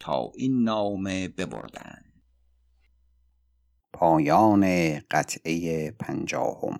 تا 0.00 0.32
این 0.36 0.62
نامه 0.62 1.28
ببردند. 1.28 2.09
پایان 3.92 4.64
قطعه 5.10 5.90
پنجاهم. 5.90 6.76